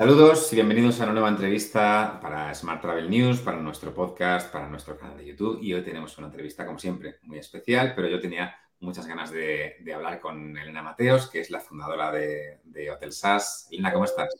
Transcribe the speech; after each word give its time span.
Saludos 0.00 0.50
y 0.50 0.56
bienvenidos 0.56 0.98
a 0.98 1.04
una 1.04 1.12
nueva 1.12 1.28
entrevista 1.28 2.18
para 2.22 2.54
Smart 2.54 2.80
Travel 2.80 3.10
News, 3.10 3.40
para 3.40 3.58
nuestro 3.58 3.92
podcast, 3.92 4.50
para 4.50 4.66
nuestro 4.66 4.96
canal 4.96 5.18
de 5.18 5.26
YouTube. 5.26 5.58
Y 5.60 5.74
hoy 5.74 5.82
tenemos 5.84 6.16
una 6.16 6.28
entrevista, 6.28 6.64
como 6.64 6.78
siempre, 6.78 7.18
muy 7.24 7.36
especial, 7.36 7.92
pero 7.94 8.08
yo 8.08 8.18
tenía 8.18 8.56
muchas 8.80 9.06
ganas 9.06 9.30
de, 9.30 9.76
hablar 9.94 10.18
con 10.18 10.56
Elena 10.56 10.82
Mateos, 10.82 11.28
que 11.28 11.40
es 11.40 11.50
la 11.50 11.60
fundadora 11.60 12.10
de, 12.10 12.90
Hotel 12.90 13.12
SAS. 13.12 13.68
Elena, 13.70 13.92
¿cómo 13.92 14.06
estás? 14.06 14.34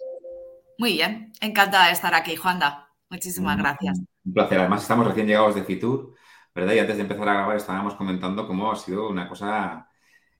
Muy 0.79 0.95
bien, 0.95 1.31
encantada 1.43 1.89
de 1.89 1.93
estar 1.93 2.15
aquí, 2.15 2.37
Juanda. 2.37 2.89
Muchísimas 3.11 3.59
gracias. 3.59 4.01
Un 4.25 4.33
placer. 4.33 4.61
Además, 4.61 4.81
estamos 4.81 5.09
recién 5.09 5.27
llegados 5.27 5.55
de 5.55 5.65
Fitur, 5.65 6.15
¿verdad? 6.55 6.73
Y 6.73 6.79
antes 6.79 6.97
de 6.97 7.03
empezar 7.03 7.29
a 7.29 7.35
grabar 7.35 7.57
estábamos 7.59 7.97
comentando 7.97 8.47
cómo 8.47 8.73
ha 8.73 8.77
sido 8.77 9.11
una 9.11 9.29
cosa 9.29 9.90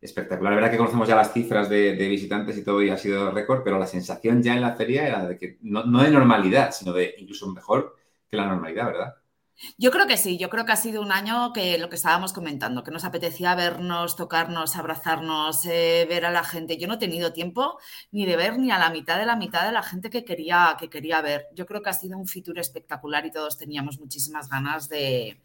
espectacular. 0.01 0.53
La 0.53 0.57
verdad 0.57 0.71
que 0.71 0.79
conocemos 0.79 1.09
ya 1.09 1.17
las 1.17 1.33
cifras 1.33 1.69
de, 1.69 1.93
visitantes 1.93 2.57
y 2.57 2.65
todo 2.65 2.83
y 2.83 2.91
ha 2.91 2.97
sido 2.97 3.31
récord, 3.31 3.63
pero 3.63 3.79
la 3.79 3.87
sensación 3.87 4.43
ya 4.43 4.55
en 4.55 4.63
la 4.63 4.75
feria 4.75 5.07
era 5.07 5.27
de 5.27 5.39
que 5.39 5.59
no, 5.63 5.83
de 6.03 6.11
normalidad, 6.11 6.73
sino 6.73 6.93
de 6.93 7.15
incluso 7.19 7.49
mejor 7.53 7.97
que 8.29 8.37
la 8.37 8.47
normalidad, 8.47 8.87
¿verdad? 8.87 9.15
Yo 9.77 9.91
creo 9.91 10.07
que 10.07 10.17
sí, 10.17 10.39
yo 10.39 10.49
creo 10.49 10.65
que 10.65 10.73
ha 10.73 10.77
sido 10.77 11.03
un 11.03 11.13
año 11.13 11.53
que 11.53 11.77
lo 11.77 11.91
que 11.91 11.97
estábamos 11.97 12.33
comentando, 12.33 12.83
que 12.83 12.91
nos 12.91 13.05
apetecía 13.05 13.55
vernos, 13.55 14.17
tocarnos, 14.17 14.75
abrazarnos, 14.75 15.67
eh, 15.67 16.07
ver 16.09 16.25
a 16.25 16.31
la 16.31 16.45
gente. 16.45 16.79
Yo 16.79 16.89
no 16.89 16.95
he 16.95 16.99
tenido 16.99 17.35
tiempo 17.35 17.79
ni 18.11 18.25
de 18.25 18.37
ver 18.37 18.59
ni 18.59 18.71
a 18.71 18.79
la 18.79 18.89
mitad 18.89 19.19
de 19.19 19.27
la 19.27 19.37
mitad 19.37 19.67
de 19.67 19.73
la 19.73 19.83
gente 19.83 20.09
que 20.09 20.25
quería, 20.25 20.77
que 20.79 20.89
quería 20.89 21.21
ver. 21.21 21.49
Yo 21.55 21.67
creo 21.67 21.83
que 21.83 21.91
ha 21.91 21.93
sido 21.93 22.17
un 22.17 22.27
futuro 22.27 22.59
espectacular 22.59 23.27
y 23.27 23.33
todos 23.33 23.59
teníamos 23.59 24.01
muchísimas 24.01 24.49
ganas 24.49 24.89
de, 24.89 25.43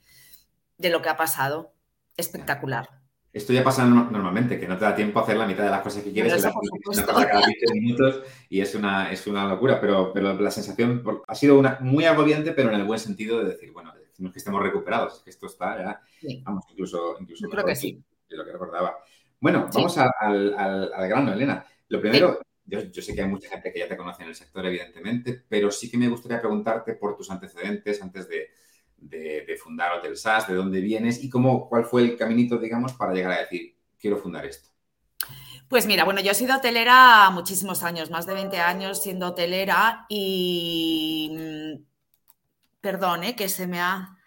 de 0.78 0.90
lo 0.90 1.02
que 1.02 1.10
ha 1.10 1.18
pasado. 1.18 1.74
Espectacular. 2.16 3.05
Esto 3.36 3.52
ya 3.52 3.66
pasa 3.66 3.86
normalmente, 3.86 4.58
que 4.58 4.66
no 4.66 4.78
te 4.78 4.86
da 4.86 4.96
tiempo 4.96 5.20
a 5.20 5.24
hacer 5.24 5.36
la 5.36 5.46
mitad 5.46 5.66
de 5.66 5.70
las 5.70 5.82
cosas 5.82 6.02
que 6.02 6.14
quieres 6.14 6.42
cada 6.42 7.42
15 7.42 7.74
minutos 7.74 8.22
y 8.48 8.62
es 8.62 8.74
una, 8.76 9.12
es 9.12 9.28
una 9.28 9.46
locura, 9.46 9.82
pero, 9.82 10.14
pero 10.14 10.40
la 10.40 10.50
sensación 10.50 11.04
ha 11.28 11.36
sido 11.36 11.60
una, 11.60 11.78
muy 11.82 12.06
agobiante, 12.06 12.54
pero 12.54 12.70
en 12.70 12.76
el 12.80 12.86
buen 12.86 12.98
sentido 12.98 13.40
de 13.40 13.50
decir, 13.50 13.74
bueno, 13.74 13.94
no 14.20 14.28
es 14.30 14.34
que 14.34 14.40
estemos 14.40 14.64
recuperados, 14.64 15.18
es 15.18 15.20
que 15.22 15.32
esto 15.32 15.48
está 15.48 15.78
ya, 15.78 16.02
vamos, 16.44 16.64
incluso, 16.72 17.18
incluso 17.20 17.50
creo 17.50 17.66
que 17.66 17.76
sí. 17.76 18.02
de 18.30 18.38
lo 18.38 18.46
que 18.46 18.54
recordaba. 18.54 19.00
Bueno, 19.42 19.68
vamos 19.74 19.98
al, 19.98 20.54
al, 20.58 21.10
grano, 21.10 21.34
Elena. 21.34 21.66
Lo 21.90 22.00
primero, 22.00 22.40
yo, 22.64 22.84
yo, 22.84 23.02
sé 23.02 23.14
que 23.14 23.22
hay 23.22 23.28
mucha 23.28 23.50
gente 23.50 23.74
que 23.74 23.80
ya 23.80 23.90
te 23.90 23.98
conoce 23.98 24.24
en 24.24 24.30
el 24.30 24.36
sector, 24.36 24.66
evidentemente, 24.66 25.44
pero 25.50 25.72
sí 25.72 25.92
que 25.92 25.98
me 25.98 26.08
gustaría 26.08 26.40
preguntarte 26.40 26.94
por 26.94 27.18
tus 27.18 27.30
antecedentes 27.30 28.02
antes 28.02 28.30
de, 28.30 28.48
de, 29.10 29.58
fundar 29.62 29.94
Hotel 29.94 30.18
SAS, 30.18 30.48
de 30.48 30.56
dónde 30.56 30.82
vienes 30.82 31.24
y 31.24 31.30
cómo, 31.30 31.68
cuál 31.70 31.86
fue 31.86 32.04
el 32.04 32.18
caminito, 32.18 32.58
digamos, 32.58 32.94
para 32.94 33.14
llegar 33.14 33.32
a 33.32 33.40
decir, 33.40 33.76
quiero 34.00 34.18
fundar 34.18 34.46
esto. 34.46 34.70
Pues 35.68 35.88
mira, 35.88 36.04
bueno, 36.04 36.22
yo 36.22 36.32
he 36.32 36.36
sido 36.36 36.56
hotelera 36.56 37.30
muchísimos 37.32 37.84
años, 37.84 38.12
más 38.12 38.26
de 38.26 38.34
20 38.34 38.58
años 38.60 39.02
siendo 39.02 39.28
hotelera 39.28 40.06
y... 40.10 41.36
Mm, 41.36 41.84
perdón, 42.82 43.24
¿eh? 43.24 43.36
que 43.36 43.50
se 43.50 43.66
me 43.66 43.80
ha... 43.80 44.18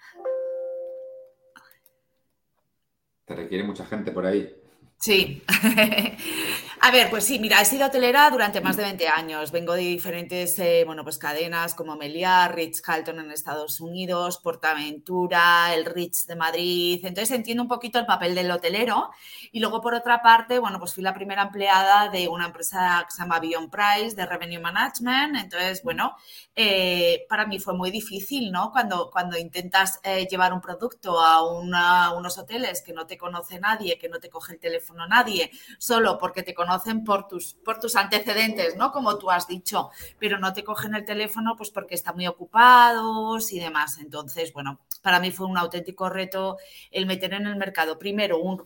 Te 3.24 3.36
requiere 3.36 3.62
mucha 3.62 3.84
gente 3.84 4.10
por 4.10 4.26
ahí. 4.26 4.52
Sí. 5.00 5.42
A 6.80 6.90
ver, 6.92 7.10
pues 7.10 7.24
sí, 7.24 7.38
mira, 7.40 7.60
he 7.60 7.64
sido 7.64 7.86
hotelera 7.86 8.30
durante 8.30 8.60
más 8.60 8.76
de 8.76 8.84
20 8.84 9.08
años. 9.08 9.50
Vengo 9.50 9.74
de 9.74 9.82
diferentes, 9.82 10.58
eh, 10.60 10.84
bueno, 10.86 11.02
pues 11.02 11.18
cadenas 11.18 11.74
como 11.74 11.96
Meliá, 11.96 12.46
Ritz 12.48 12.80
Carlton 12.80 13.18
en 13.18 13.32
Estados 13.32 13.80
Unidos, 13.80 14.38
Portaventura, 14.38 15.74
el 15.74 15.84
Ritz 15.84 16.26
de 16.26 16.36
Madrid. 16.36 17.00
Entonces 17.04 17.36
entiendo 17.36 17.64
un 17.64 17.68
poquito 17.68 17.98
el 17.98 18.06
papel 18.06 18.34
del 18.34 18.50
hotelero. 18.50 19.10
Y 19.52 19.60
luego, 19.60 19.80
por 19.80 19.94
otra 19.94 20.22
parte, 20.22 20.58
bueno, 20.58 20.78
pues 20.78 20.94
fui 20.94 21.02
la 21.02 21.14
primera 21.14 21.42
empleada 21.42 22.08
de 22.10 22.28
una 22.28 22.46
empresa 22.46 23.04
que 23.06 23.12
se 23.12 23.22
llama 23.22 23.40
Beyond 23.40 23.70
Price, 23.70 24.14
de 24.16 24.26
Revenue 24.26 24.60
Management. 24.60 25.36
Entonces, 25.36 25.82
bueno, 25.82 26.16
eh, 26.54 27.26
para 27.28 27.46
mí 27.46 27.58
fue 27.58 27.74
muy 27.74 27.90
difícil, 27.90 28.52
¿no? 28.52 28.70
Cuando, 28.70 29.10
cuando 29.10 29.36
intentas 29.36 30.00
eh, 30.04 30.26
llevar 30.30 30.52
un 30.52 30.60
producto 30.60 31.20
a, 31.20 31.38
a 31.38 32.14
unos 32.14 32.38
hoteles 32.38 32.82
que 32.82 32.92
no 32.92 33.06
te 33.06 33.18
conoce 33.18 33.58
nadie, 33.58 33.98
que 33.98 34.08
no 34.08 34.20
te 34.20 34.30
coge 34.30 34.54
el 34.54 34.60
teléfono 34.60 34.87
nadie, 34.94 35.50
solo 35.78 36.18
porque 36.18 36.42
te 36.42 36.54
conoce 36.54 36.68
conocen 36.68 37.02
por 37.02 37.26
tus, 37.26 37.54
por 37.64 37.80
tus 37.80 37.96
antecedentes, 37.96 38.76
¿no? 38.76 38.92
Como 38.92 39.16
tú 39.16 39.30
has 39.30 39.48
dicho, 39.48 39.90
pero 40.18 40.38
no 40.38 40.52
te 40.52 40.62
cogen 40.62 40.94
el 40.94 41.04
teléfono 41.04 41.54
pues 41.56 41.70
porque 41.70 41.94
están 41.94 42.14
muy 42.14 42.26
ocupados 42.26 43.52
y 43.52 43.58
demás. 43.58 43.98
Entonces, 43.98 44.52
bueno, 44.52 44.80
para 45.02 45.18
mí 45.18 45.30
fue 45.30 45.46
un 45.46 45.56
auténtico 45.56 46.10
reto 46.10 46.58
el 46.90 47.06
meter 47.06 47.32
en 47.32 47.46
el 47.46 47.56
mercado 47.56 47.98
primero 47.98 48.38
un, 48.38 48.58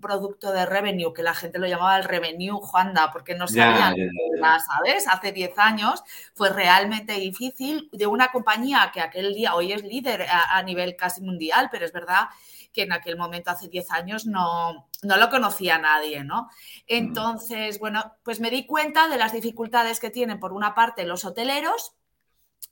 producto 0.00 0.52
de 0.52 0.66
revenue, 0.66 1.14
que 1.14 1.22
la 1.22 1.34
gente 1.34 1.58
lo 1.58 1.66
llamaba 1.66 1.96
el 1.96 2.04
revenue 2.04 2.58
Juanda, 2.60 3.10
porque 3.10 3.34
no 3.34 3.48
sabían, 3.48 3.96
¿sabes? 4.40 5.08
Hace 5.08 5.32
10 5.32 5.58
años 5.58 6.02
fue 6.34 6.50
realmente 6.50 7.14
difícil 7.14 7.88
de 7.92 8.06
una 8.06 8.28
compañía 8.28 8.90
que 8.92 9.00
aquel 9.00 9.34
día 9.34 9.54
hoy 9.54 9.72
es 9.72 9.82
líder 9.82 10.22
a, 10.22 10.58
a 10.58 10.62
nivel 10.62 10.94
casi 10.94 11.22
mundial, 11.22 11.68
pero 11.72 11.86
es 11.86 11.92
verdad 11.92 12.28
que 12.76 12.82
en 12.82 12.92
aquel 12.92 13.16
momento, 13.16 13.50
hace 13.50 13.68
10 13.68 13.90
años, 13.90 14.26
no, 14.26 14.86
no 15.02 15.16
lo 15.16 15.30
conocía 15.30 15.78
nadie, 15.78 16.22
¿no? 16.22 16.50
Entonces, 16.86 17.78
bueno, 17.78 18.14
pues 18.22 18.38
me 18.38 18.50
di 18.50 18.66
cuenta 18.66 19.08
de 19.08 19.16
las 19.16 19.32
dificultades 19.32 19.98
que 19.98 20.10
tienen, 20.10 20.38
por 20.38 20.52
una 20.52 20.74
parte, 20.74 21.06
los 21.06 21.24
hoteleros, 21.24 21.94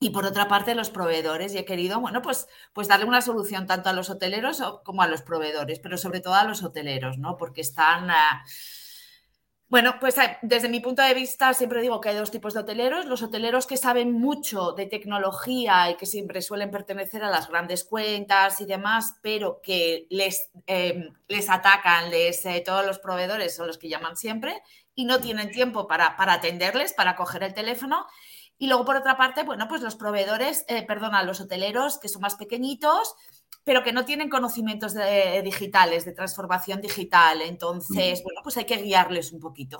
y 0.01 0.11
por 0.11 0.27
otra 0.27 0.49
parte 0.49 0.75
los 0.75 0.91
proveedores 0.91 1.55
y 1.55 1.59
he 1.59 1.65
querido, 1.65 2.01
bueno, 2.01 2.21
pues, 2.21 2.49
pues 2.73 2.89
darle 2.89 3.07
una 3.07 3.23
solución 3.23 3.67
tanto 3.67 3.89
a 3.89 3.93
los 3.93 4.11
hoteleros 4.11 4.63
como 4.85 5.03
a 5.03 5.07
los 5.07 5.23
proveedores, 5.23 5.79
pero 5.79 5.97
sobre 5.97 6.21
todo 6.21 6.35
a 6.35 6.45
los 6.45 6.63
hoteleros, 6.63 7.17
¿no? 7.17 7.37
Porque 7.37 7.63
están, 7.63 8.11
ah, 8.11 8.45
bueno, 9.75 9.97
pues 9.99 10.17
eh, 10.19 10.39
desde 10.43 10.69
mi 10.69 10.79
punto 10.79 11.03
de 11.03 11.15
vista 11.15 11.53
siempre 11.53 11.83
digo 11.83 12.01
que 12.01 12.11
hay 12.11 12.15
dos 12.15 12.31
tipos 12.31 12.55
de 12.55 12.61
hoteleros. 12.61 13.07
Los 13.07 13.25
hoteleros 13.25 13.67
que 13.67 13.77
saben 13.77 14.13
mucho 14.13 14.71
de 14.71 14.87
tecnología 14.87 15.91
y 15.91 15.97
que 15.97 16.07
siempre 16.07 16.43
suelen 16.43 16.71
pertenecer 16.71 17.25
a 17.25 17.29
las 17.29 17.49
grandes 17.49 17.83
cuentas 17.83 18.61
y 18.61 18.67
demás, 18.67 19.17
pero 19.21 19.61
que 19.61 20.07
les, 20.11 20.49
em, 20.69 21.13
les 21.27 21.51
atacan, 21.51 22.09
les, 22.09 22.47
eh, 22.47 22.63
todos 22.65 22.87
los 22.87 23.01
proveedores 23.01 23.57
son 23.57 23.67
los 23.67 23.77
que 23.77 23.89
llaman 23.89 24.17
siempre 24.17 24.63
y 24.95 25.07
no 25.07 25.19
tienen 25.19 25.51
tiempo 25.51 25.89
para, 25.89 26.17
para 26.17 26.35
atenderles, 26.35 26.93
para 26.93 27.17
coger 27.17 27.43
el 27.43 27.53
teléfono. 27.53 28.07
Y 28.57 28.69
luego, 28.69 28.85
por 28.85 28.95
otra 28.95 29.17
parte, 29.17 29.43
bueno, 29.43 29.67
pues 29.67 29.83
los 29.83 29.97
proveedores, 29.97 30.65
eh, 30.69 30.87
perdona, 30.87 31.25
los 31.25 31.41
hoteleros 31.41 31.99
que 31.99 32.09
son 32.09 32.23
más 32.23 32.37
pequeñitos, 32.37 33.17
pero 33.65 33.83
que 33.83 33.93
no 33.93 34.05
tienen 34.05 34.29
conocimientos 34.29 34.95
digitales, 35.43 36.05
de 36.05 36.13
transformación 36.13 36.81
digital. 36.81 37.41
Entonces, 37.41 38.23
bueno, 38.23 38.41
pues 38.43 38.57
hay 38.59 38.67
que 38.67 38.77
guiarles 38.77 39.33
un 39.33 39.41
poquito. 39.41 39.79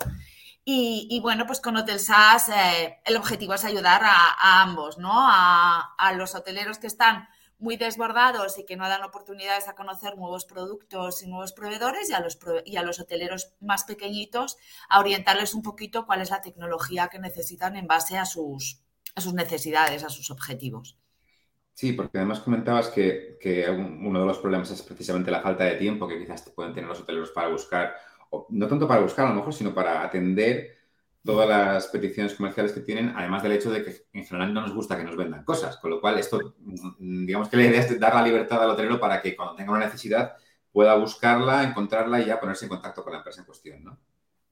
Y, 0.67 1.19
bueno, 1.21 1.45
pues 1.45 1.61
con 1.61 1.77
Hotel 1.77 1.99
SAS 1.99 2.49
eh, 2.49 2.99
el 3.05 3.17
objetivo 3.17 3.53
es 3.53 3.63
ayudar 3.63 4.01
a, 4.03 4.63
ambos, 4.63 4.97
¿no? 4.97 5.11
A, 5.13 6.11
los 6.17 6.33
hoteleros 6.33 6.79
que 6.79 6.87
están 6.87 7.27
muy 7.59 7.77
desbordados 7.77 8.57
y 8.57 8.65
que 8.65 8.75
no 8.75 8.89
dan 8.89 9.03
oportunidades 9.03 9.67
a 9.67 9.75
conocer 9.75 10.17
nuevos 10.17 10.45
productos 10.45 11.21
y 11.21 11.27
nuevos 11.27 11.53
proveedores 11.53 12.09
y 12.09 12.13
a 12.13 12.19
los, 12.19 12.39
y 12.65 12.77
a 12.77 12.81
los 12.81 12.99
hoteleros 12.99 13.53
más 13.59 13.83
pequeñitos 13.83 14.57
a 14.89 14.99
orientarles 14.99 15.53
un 15.53 15.61
poquito 15.61 16.07
cuál 16.07 16.21
es 16.21 16.31
la 16.31 16.41
tecnología 16.41 17.09
que 17.09 17.19
necesitan 17.19 17.75
en 17.75 17.85
base 17.85 18.17
a 18.17 18.25
sus, 18.25 18.81
a 19.13 19.21
sus 19.21 19.35
necesidades, 19.35 20.03
a 20.03 20.09
sus 20.09 20.31
objetivos. 20.31 20.97
Sí, 21.75 21.91
porque 21.91 22.17
además 22.17 22.39
comentabas 22.39 22.87
que, 22.87 23.37
uno 23.69 24.21
de 24.21 24.25
los 24.25 24.37
problemas 24.39 24.71
es 24.71 24.81
precisamente 24.81 25.29
la 25.29 25.41
falta 25.41 25.65
de 25.65 25.75
tiempo 25.75 26.07
que 26.07 26.17
quizás 26.17 26.49
pueden 26.55 26.73
tener 26.73 26.87
los 26.87 27.01
hoteleros 27.01 27.31
para 27.31 27.49
buscar, 27.49 27.95
o 28.29 28.47
no 28.49 28.67
tanto 28.67 28.87
para 28.87 29.01
buscar 29.01 29.25
a 29.25 29.29
lo 29.29 29.35
mejor, 29.35 29.53
sino 29.53 29.73
para 29.73 30.01
atender 30.01 30.77
todas 31.21 31.49
las 31.49 31.87
peticiones 31.87 32.33
comerciales 32.35 32.71
que 32.71 32.79
tienen, 32.79 33.09
además 33.17 33.43
del 33.43 33.51
hecho 33.53 33.71
de 33.71 33.83
que 33.83 33.93
en 34.13 34.23
general 34.25 34.53
no 34.53 34.61
nos 34.61 34.73
gusta 34.73 34.95
que 34.95 35.03
nos 35.03 35.17
vendan 35.17 35.43
cosas, 35.43 35.75
con 35.77 35.91
lo 35.91 35.99
cual 35.99 36.17
esto, 36.17 36.55
mm, 36.59 37.25
digamos 37.25 37.49
que 37.49 37.57
la 37.57 37.63
idea 37.65 37.81
es 37.81 37.99
dar 37.99 38.15
la 38.15 38.23
libertad 38.23 38.63
al 38.63 38.69
hotelero 38.69 38.97
para 38.99 39.21
que 39.21 39.35
cuando 39.35 39.55
tenga 39.55 39.71
una 39.73 39.85
necesidad 39.85 40.33
pueda 40.71 40.95
buscarla, 40.95 41.63
encontrarla 41.63 42.21
y 42.21 42.25
ya 42.27 42.39
ponerse 42.39 42.65
en 42.65 42.69
contacto 42.69 43.03
con 43.03 43.11
la 43.11 43.19
empresa 43.19 43.41
en 43.41 43.47
cuestión, 43.47 43.83
¿no? 43.83 43.99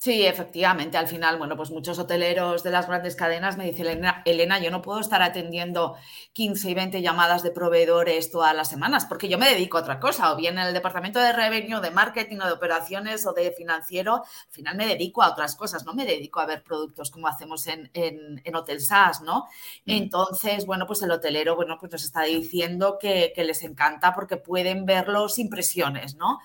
Sí, 0.03 0.25
efectivamente. 0.25 0.97
Al 0.97 1.08
final, 1.08 1.38
bueno, 1.38 1.56
pues 1.56 1.72
muchos 1.72 1.97
hoteleros 1.97 2.62
de 2.62 2.72
las 2.72 2.88
grandes 2.88 3.16
cadenas 3.16 3.55
me 3.55 3.64
dicen, 3.64 3.85
Elena, 3.88 4.22
Elena, 4.26 4.59
yo 4.59 4.70
no 4.70 4.82
puedo 4.82 5.00
estar 5.00 5.22
atendiendo 5.22 5.96
15 6.34 6.72
y 6.72 6.73
20 6.73 7.02
llamadas 7.02 7.41
de 7.41 7.52
proveedores 7.52 8.29
todas 8.29 8.53
las 8.53 8.70
semanas 8.70 9.05
porque 9.05 9.29
yo 9.29 9.38
me 9.38 9.50
dedico 9.50 9.78
a 9.78 9.82
otra 9.82 10.02
cosa, 10.02 10.34
o 10.34 10.35
bien 10.35 10.58
en 10.58 10.67
el 10.67 10.73
departamento 10.73 11.20
de 11.22 11.32
revenue, 11.32 11.79
de 11.79 11.91
marketing 11.91 12.40
o 12.41 12.47
de 12.47 12.52
operaciones 12.52 13.26
o 13.26 13.32
de 13.32 13.53
financiero, 13.53 14.16
al 14.16 14.52
final 14.52 14.76
me 14.76 14.88
dedico 14.88 15.23
a 15.23 15.32
otras 15.32 15.55
cosas, 15.55 15.85
no 15.85 15.94
me 15.94 16.05
dedico 16.05 16.41
a 16.41 16.47
ver 16.47 16.64
productos 16.64 17.09
como 17.09 17.29
hacemos 17.29 17.66
en, 17.67 17.90
en, 17.94 18.55
Hotel 18.58 18.82
SAS, 18.82 19.22
¿no? 19.22 19.46
Mm. 19.85 19.91
Entonces, 19.91 20.66
bueno, 20.66 20.85
pues 20.85 21.02
el 21.02 21.11
hotelero, 21.11 21.55
bueno, 21.55 21.78
pues 21.79 21.94
nos 21.94 22.03
está 22.03 22.23
diciendo 22.23 22.97
que, 23.00 23.32
que 23.34 23.46
les 23.46 23.64
encanta 23.64 24.14
porque 24.14 24.35
pueden 24.35 24.85
verlo 24.85 25.29
sin 25.29 25.50
presiones, 25.50 26.17
¿no? 26.17 26.40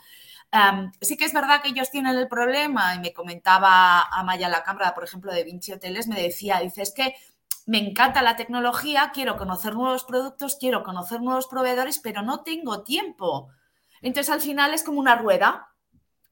Sí 1.00 1.16
que 1.16 1.24
es 1.24 1.32
verdad 1.32 1.62
que 1.62 1.68
ellos 1.68 1.90
tienen 1.90 2.16
el 2.16 2.28
problema, 2.28 2.94
y 2.94 3.00
me 3.00 3.12
comentaba 3.12 4.02
Amaya 4.02 4.48
la 4.48 4.62
Cámara, 4.62 4.94
por 4.94 5.04
ejemplo, 5.04 5.32
de 5.32 5.44
Vinci 5.44 5.72
Hoteles, 5.72 6.08
me 6.08 6.20
decía, 6.20 6.60
dice, 6.60 6.82
es 6.82 6.92
que 6.92 7.14
me 7.66 7.78
encanta 7.78 8.22
la 8.22 8.36
tecnología, 8.36 9.10
quiero 9.12 9.36
conocer 9.36 9.74
nuevos 9.74 10.04
productos, 10.04 10.56
quiero 10.58 10.82
conocer 10.82 11.20
nuevos 11.20 11.46
proveedores, 11.48 11.98
pero 11.98 12.22
no 12.22 12.42
tengo 12.42 12.82
tiempo. 12.82 13.50
Entonces, 14.00 14.32
al 14.32 14.40
final 14.40 14.72
es 14.72 14.82
como 14.82 15.00
una 15.00 15.16
rueda. 15.16 15.68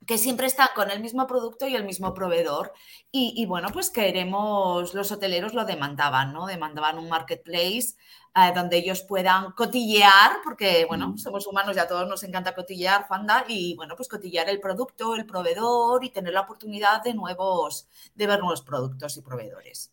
Que 0.07 0.19
siempre 0.19 0.47
están 0.47 0.69
con 0.75 0.91
el 0.91 1.01
mismo 1.01 1.27
producto 1.27 1.67
y 1.67 1.75
el 1.75 1.85
mismo 1.85 2.15
proveedor. 2.15 2.73
Y, 3.11 3.45
bueno, 3.47 3.69
pues 3.73 3.91
queremos, 3.91 4.95
los 4.95 5.11
hoteleros 5.11 5.55
lo 5.55 5.65
demandaban, 5.65 6.33
¿no? 6.33 6.47
Demandaban 6.47 6.99
un 6.99 7.09
marketplace 7.09 7.97
eh, 8.35 8.53
donde 8.55 8.77
ellos 8.77 9.03
puedan 9.03 9.53
cotillear, 9.53 10.39
porque 10.45 10.85
bueno, 10.87 11.17
somos 11.17 11.47
humanos 11.47 11.77
y 11.77 11.79
a 11.81 11.89
todos 11.89 12.07
nos 12.09 12.23
encanta 12.23 12.55
cotillear, 12.55 13.07
Juanda, 13.07 13.45
y 13.49 13.75
bueno, 13.75 13.97
pues 13.97 14.09
cotillear 14.09 14.49
el 14.51 14.61
producto, 14.61 15.17
el 15.17 15.25
proveedor 15.27 16.05
y 16.05 16.11
tener 16.11 16.35
la 16.35 16.43
oportunidad 16.43 17.03
de 17.03 17.15
nuevos, 17.15 17.89
de 18.15 18.27
ver 18.27 18.39
nuevos 18.41 18.63
productos 18.63 19.17
y 19.17 19.23
proveedores. 19.23 19.93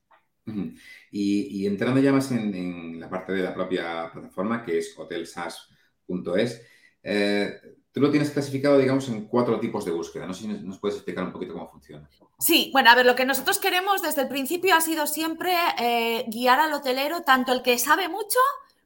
y, 1.12 1.66
entrando 1.66 2.02
ya 2.02 2.12
más 2.12 2.30
en, 2.32 3.00
la 3.00 3.10
parte 3.10 3.32
de 3.32 3.44
la 3.44 3.54
propia 3.54 4.12
plataforma, 4.12 4.64
que 4.64 4.80
es 4.80 4.94
hotelsas.es, 4.96 6.62
eh, 7.04 7.62
Tú 7.94 8.02
lo 8.02 8.10
tienes 8.10 8.32
clasificado, 8.32 8.80
digamos, 8.80 9.08
en 9.10 9.28
cuatro 9.28 9.60
tipos 9.60 9.86
de 9.86 9.92
búsqueda. 9.92 10.26
No 10.26 10.34
sé 10.34 10.42
si 10.42 10.48
nos 10.48 10.80
puedes 10.80 10.96
explicar 10.98 11.24
un 11.26 11.32
poquito 11.32 11.54
cómo 11.54 11.70
funciona. 11.70 12.10
Sí, 12.40 12.72
bueno, 12.74 12.90
a 12.90 12.96
ver, 12.96 13.06
lo 13.06 13.16
que 13.16 13.24
nosotros 13.24 13.60
queremos 13.60 14.02
desde 14.02 14.24
el 14.24 14.28
principio 14.28 14.76
ha 14.76 14.82
sido 14.82 15.06
siempre 15.06 15.56
eh, 15.78 16.26
guiar 16.28 16.60
al 16.60 16.74
hotelero, 16.74 17.22
tanto 17.22 17.54
el 17.54 17.62
que 17.62 17.78
sabe 17.78 18.10
mucho 18.10 18.40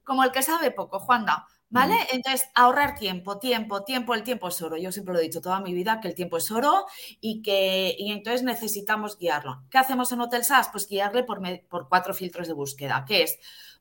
como 0.03 0.25
el 0.25 0.31
que 0.31 0.43
sabe 0.43 0.71
poco, 0.71 0.99
Juanda. 0.99 1.47
¿Vale? 1.69 1.95
Entonces, 2.13 2.49
ahorrar 2.55 2.97
tiempo, 2.97 3.39
tiempo, 3.39 3.83
tiempo, 3.83 4.13
el 4.13 4.23
tiempo 4.23 4.47
es 4.47 4.61
oro. 4.61 4.77
Yo 4.77 4.91
siempre 4.93 5.13
lo 5.13 5.19
he 5.19 5.23
dicho 5.23 5.41
toda 5.41 5.59
mi 5.59 5.73
vida 5.73 5.99
que 5.99 6.07
el 6.07 6.15
tiempo 6.15 6.37
es 6.37 6.49
oro 6.49 6.85
y 7.19 7.41
que 7.41 7.93
y 7.97 8.13
entonces 8.13 8.43
necesitamos 8.43 9.17
guiarlo. 9.17 9.63
¿Qué 9.69 9.77
hacemos 9.77 10.09
en 10.13 10.21
Hotel 10.21 10.45
SAS? 10.45 10.69
Pues 10.69 10.87
guiarle 10.87 11.23
por, 11.23 11.41
por 11.67 11.89
cuatro 11.89 12.13
filtros 12.13 12.47
de 12.47 12.53
búsqueda, 12.53 13.03
que 13.05 13.23
es 13.23 13.37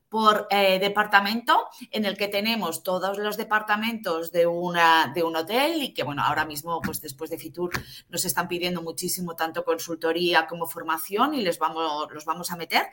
por 0.09 0.47
eh, 0.49 0.79
departamento 0.79 1.67
en 1.91 2.05
el 2.05 2.17
que 2.17 2.27
tenemos 2.27 2.83
todos 2.83 3.17
los 3.17 3.35
departamentos 3.35 4.31
de, 4.31 4.47
una, 4.47 5.11
de 5.13 5.23
un 5.23 5.35
hotel 5.35 5.83
y 5.83 5.93
que, 5.93 6.03
bueno, 6.03 6.23
ahora 6.23 6.45
mismo, 6.45 6.81
pues 6.81 7.01
después 7.01 7.29
de 7.29 7.37
Fitur, 7.37 7.71
nos 8.09 8.23
están 8.23 8.47
pidiendo 8.47 8.81
muchísimo 8.81 9.35
tanto 9.35 9.65
consultoría 9.65 10.47
como 10.47 10.67
formación 10.67 11.33
y 11.33 11.41
les 11.41 11.59
vamos, 11.59 12.11
los 12.11 12.25
vamos 12.25 12.51
a 12.51 12.55
meter. 12.55 12.87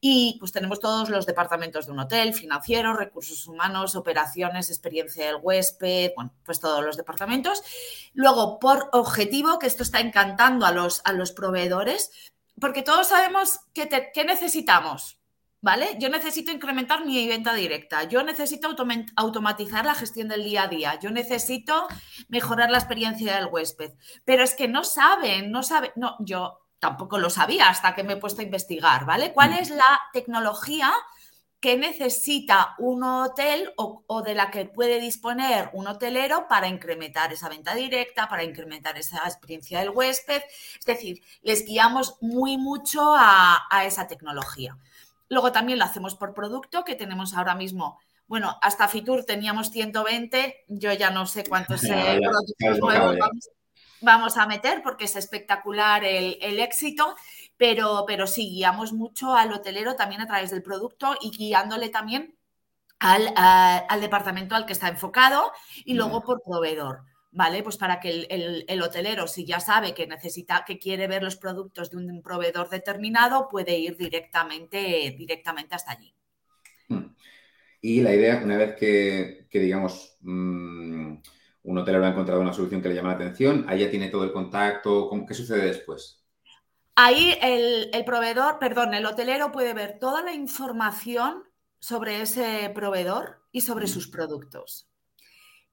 Y 0.00 0.36
pues 0.40 0.52
tenemos 0.52 0.80
todos 0.80 1.10
los 1.10 1.26
departamentos 1.26 1.86
de 1.86 1.92
un 1.92 2.00
hotel, 2.00 2.34
financiero, 2.34 2.94
recursos 2.94 3.46
humanos, 3.46 3.94
operaciones, 3.94 4.70
experiencia 4.70 5.26
del 5.26 5.36
huésped, 5.42 6.12
bueno, 6.16 6.32
pues 6.44 6.60
todos 6.60 6.84
los 6.84 6.96
departamentos. 6.96 7.62
Luego, 8.14 8.58
por 8.58 8.88
objetivo, 8.92 9.58
que 9.58 9.66
esto 9.66 9.82
está 9.82 10.00
encantando 10.00 10.66
a 10.66 10.72
los, 10.72 11.02
a 11.04 11.12
los 11.12 11.32
proveedores, 11.32 12.10
porque 12.60 12.82
todos 12.82 13.08
sabemos 13.08 13.60
que, 13.72 13.88
que 14.12 14.24
necesitamos 14.24 15.18
¿vale? 15.64 15.96
Yo 15.98 16.10
necesito 16.10 16.52
incrementar 16.52 17.06
mi 17.06 17.26
venta 17.26 17.54
directa, 17.54 18.04
yo 18.04 18.22
necesito 18.22 18.68
automatizar 19.16 19.86
la 19.86 19.94
gestión 19.94 20.28
del 20.28 20.44
día 20.44 20.64
a 20.64 20.68
día, 20.68 20.98
yo 21.00 21.10
necesito 21.10 21.88
mejorar 22.28 22.70
la 22.70 22.76
experiencia 22.76 23.36
del 23.36 23.48
huésped, 23.50 23.92
pero 24.26 24.44
es 24.44 24.54
que 24.54 24.68
no 24.68 24.84
saben, 24.84 25.50
no 25.50 25.62
saben, 25.62 25.90
no, 25.96 26.16
yo 26.20 26.60
tampoco 26.78 27.18
lo 27.18 27.30
sabía 27.30 27.70
hasta 27.70 27.94
que 27.94 28.04
me 28.04 28.12
he 28.12 28.16
puesto 28.18 28.42
a 28.42 28.44
investigar, 28.44 29.06
¿vale? 29.06 29.32
¿Cuál 29.32 29.52
mm. 29.52 29.54
es 29.54 29.70
la 29.70 30.00
tecnología 30.12 30.92
que 31.60 31.78
necesita 31.78 32.74
un 32.76 33.02
hotel 33.02 33.72
o, 33.78 34.04
o, 34.06 34.20
de 34.20 34.34
la 34.34 34.50
que 34.50 34.66
puede 34.66 35.00
disponer 35.00 35.70
un 35.72 35.86
hotelero 35.86 36.46
para 36.46 36.68
incrementar 36.68 37.32
esa 37.32 37.48
venta 37.48 37.74
directa, 37.74 38.28
para 38.28 38.44
incrementar 38.44 38.98
esa 38.98 39.24
experiencia 39.24 39.80
del 39.80 39.88
huésped. 39.88 40.42
Es 40.78 40.84
decir, 40.84 41.22
les 41.40 41.64
guiamos 41.64 42.18
muy 42.20 42.58
mucho 42.58 43.14
a, 43.16 43.66
a 43.70 43.86
esa 43.86 44.06
tecnología. 44.06 44.76
Luego 45.34 45.50
también 45.50 45.80
lo 45.80 45.84
hacemos 45.84 46.14
por 46.14 46.32
producto, 46.32 46.84
que 46.84 46.94
tenemos 46.94 47.34
ahora 47.34 47.56
mismo, 47.56 47.98
bueno, 48.28 48.56
hasta 48.62 48.86
Fitur 48.86 49.24
teníamos 49.24 49.70
120, 49.70 50.64
yo 50.68 50.92
ya 50.92 51.10
no 51.10 51.26
sé 51.26 51.44
cuántos 51.44 51.82
eh, 51.90 52.20
productos 52.22 52.78
nuevos 52.78 53.18
vamos, 54.00 54.36
a 54.36 54.46
meter 54.46 54.80
porque 54.82 55.06
es 55.06 55.16
espectacular 55.16 56.04
el, 56.04 56.60
éxito, 56.60 57.16
pero, 57.56 58.04
pero 58.06 58.28
sí, 58.28 58.50
guiamos 58.50 58.92
mucho 58.92 59.34
al 59.34 59.52
hotelero 59.52 59.96
también 59.96 60.20
a 60.20 60.26
través 60.26 60.50
del 60.50 60.62
producto 60.62 61.16
y 61.20 61.30
guiándole 61.30 61.88
también 61.88 62.36
al, 63.00 63.32
al 63.34 64.00
departamento 64.00 64.54
al 64.54 64.66
que 64.66 64.72
está 64.72 64.88
enfocado 64.88 65.50
y 65.84 65.94
luego 65.94 66.22
por 66.22 66.42
proveedor. 66.42 67.02
¿Vale? 67.34 67.62
Pues 67.62 67.76
para 67.76 68.00
que 68.00 68.26
el, 68.30 68.82
hotelero, 68.82 69.26
si 69.26 69.44
ya 69.44 69.58
sabe 69.58 69.92
que 69.92 70.06
necesita, 70.06 70.64
que 70.64 70.78
quiere 70.78 71.08
ver 71.08 71.22
los 71.22 71.36
productos 71.36 71.90
de 71.90 71.96
un 71.96 72.22
proveedor 72.22 72.70
determinado, 72.70 73.48
puede 73.48 73.76
ir 73.76 73.96
directamente, 73.96 75.14
directamente 75.18 75.74
hasta 75.74 75.92
allí. 75.92 76.14
Hmm. 76.88 77.14
Y 77.80 78.00
la 78.00 78.14
idea, 78.14 78.40
una 78.42 78.56
vez 78.56 78.76
que, 78.76 79.48
digamos, 79.50 80.16
mm, 80.20 81.16
un 81.64 81.78
hotelero 81.78 82.06
ha 82.06 82.10
encontrado 82.10 82.40
una 82.40 82.52
solución 82.52 82.80
que 82.80 82.88
le 82.88 82.94
llama 82.94 83.10
la 83.10 83.16
atención, 83.16 83.66
ahí 83.68 83.80
ya 83.80 83.90
tiene 83.90 84.10
todo 84.10 84.24
el 84.24 84.32
contacto, 84.32 85.10
¿qué 85.26 85.34
sucede 85.34 85.66
después? 85.66 86.24
Ahí 86.94 87.36
el, 87.42 87.90
el 87.92 88.04
proveedor, 88.04 88.60
perdón, 88.60 88.94
el 88.94 89.04
hotelero 89.04 89.50
puede 89.50 89.74
ver 89.74 89.98
toda 89.98 90.22
la 90.22 90.32
información 90.32 91.42
sobre 91.80 92.22
ese 92.22 92.70
proveedor 92.72 93.42
y 93.50 93.62
sobre 93.62 93.86
hmm. 93.86 93.88
sus 93.88 94.08
productos. 94.08 94.93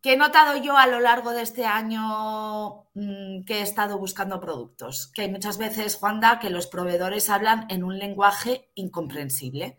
¿Qué 0.02 0.14
he 0.14 0.18
notado 0.18 0.58
yo 0.58 0.78
a 0.78 0.88
lo 0.88 1.00
largo 1.00 1.32
de 1.32 1.44
este 1.44 1.66
año 1.66 2.88
mm, 2.96 3.44
que 3.46 3.60
he 3.60 3.62
estado 3.62 4.00
buscando 4.00 4.40
productos? 4.40 5.12
Que 5.14 5.28
muchas 5.28 5.60
veces, 5.60 5.96
Juanda, 5.96 6.40
que 6.40 6.50
los 6.50 6.66
proveedores 6.66 7.30
hablan 7.30 7.68
en 7.70 7.84
un 7.84 8.00
lenguaje 8.00 8.72
incomprensible. 8.74 9.78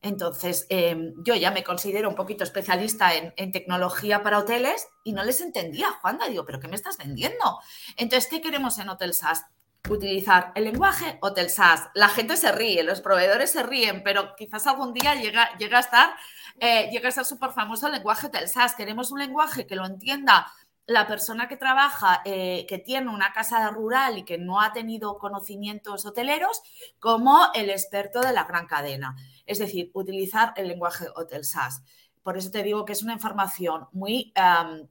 Entonces, 0.00 0.66
em, 0.68 1.14
yo 1.24 1.34
ya 1.34 1.50
me 1.50 1.64
considero 1.64 2.08
un 2.08 2.14
poquito 2.14 2.44
especialista 2.44 3.12
en, 3.14 3.50
tecnología 3.50 4.22
para 4.22 4.38
hoteles 4.38 4.86
y 5.02 5.12
no 5.12 5.24
les 5.24 5.40
entendía, 5.40 5.90
Juanda. 6.00 6.28
Digo, 6.28 6.44
¿pero 6.44 6.60
qué 6.60 6.68
me 6.68 6.76
estás 6.76 6.96
vendiendo? 6.96 7.58
Entonces, 7.96 8.30
¿qué 8.30 8.40
queremos 8.40 8.78
en 8.78 8.88
Hotel 8.88 9.14
SAS? 9.14 9.46
Utilizar 9.88 10.52
el 10.54 10.64
lenguaje 10.64 11.18
Hotel 11.20 11.48
SAS. 11.48 11.88
La 11.94 12.08
gente 12.08 12.36
se 12.36 12.52
ríe, 12.52 12.82
los 12.82 13.00
proveedores 13.00 13.50
se 13.50 13.62
ríen, 13.62 14.02
pero 14.02 14.34
quizás 14.36 14.66
algún 14.66 14.92
día 14.92 15.14
llega, 15.14 15.56
llega 15.58 15.78
a 15.78 15.80
estar 15.80 16.10
eh, 16.58 16.88
llega 16.90 17.08
a 17.08 17.12
ser 17.12 17.24
súper 17.24 17.50
famoso 17.50 17.86
el 17.86 17.92
lenguaje 17.92 18.28
del 18.28 18.48
SAS. 18.48 18.74
Queremos 18.74 19.10
un 19.10 19.18
lenguaje 19.18 19.66
que 19.66 19.76
lo 19.76 19.84
entienda 19.84 20.46
la 20.86 21.06
persona 21.06 21.48
que 21.48 21.56
trabaja, 21.56 22.22
eh, 22.24 22.64
que 22.68 22.78
tiene 22.78 23.10
una 23.10 23.32
casa 23.32 23.68
rural 23.70 24.18
y 24.18 24.24
que 24.24 24.38
no 24.38 24.60
ha 24.60 24.72
tenido 24.72 25.18
conocimientos 25.18 26.06
hoteleros, 26.06 26.62
como 27.00 27.48
el 27.54 27.70
experto 27.70 28.20
de 28.20 28.32
la 28.32 28.44
gran 28.44 28.66
cadena. 28.66 29.16
Es 29.46 29.58
decir, 29.58 29.90
utilizar 29.94 30.54
el 30.56 30.68
lenguaje 30.68 31.06
Hotel 31.14 31.44
SAS. 31.44 31.82
Por 32.26 32.36
eso 32.36 32.50
te 32.50 32.64
digo 32.64 32.84
que 32.84 32.92
es 32.92 33.04
una 33.04 33.12
información 33.12 33.86
muy 33.92 34.32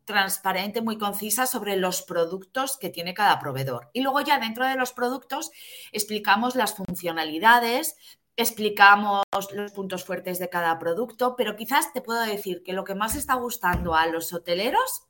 transparente, 0.05 0.79
muy 0.81 0.97
concisa 0.97 1.45
sobre 1.45 1.75
los 1.75 2.01
productos 2.01 2.77
que 2.77 2.89
tiene 2.89 3.13
cada 3.13 3.39
proveedor. 3.39 3.89
Y 3.91 4.03
luego 4.03 4.21
ya 4.21 4.39
dentro 4.39 4.65
de 4.65 4.75
los 4.75 4.93
productos 4.93 5.51
explicamos 5.91 6.55
las 6.55 6.77
funcionalidades, 6.77 7.97
explicamos 8.37 9.23
los 9.51 9.73
puntos 9.73 10.05
fuertes 10.05 10.39
de 10.39 10.47
cada 10.47 10.79
producto, 10.79 11.35
pero 11.35 11.57
quizás 11.57 11.91
te 11.91 11.99
puedo 11.99 12.21
decir 12.21 12.63
que 12.63 12.71
lo 12.71 12.85
que 12.85 12.95
más 12.95 13.17
está 13.17 13.33
gustando 13.33 13.95
a 13.95 14.07
los 14.07 14.31
hoteleros, 14.31 15.03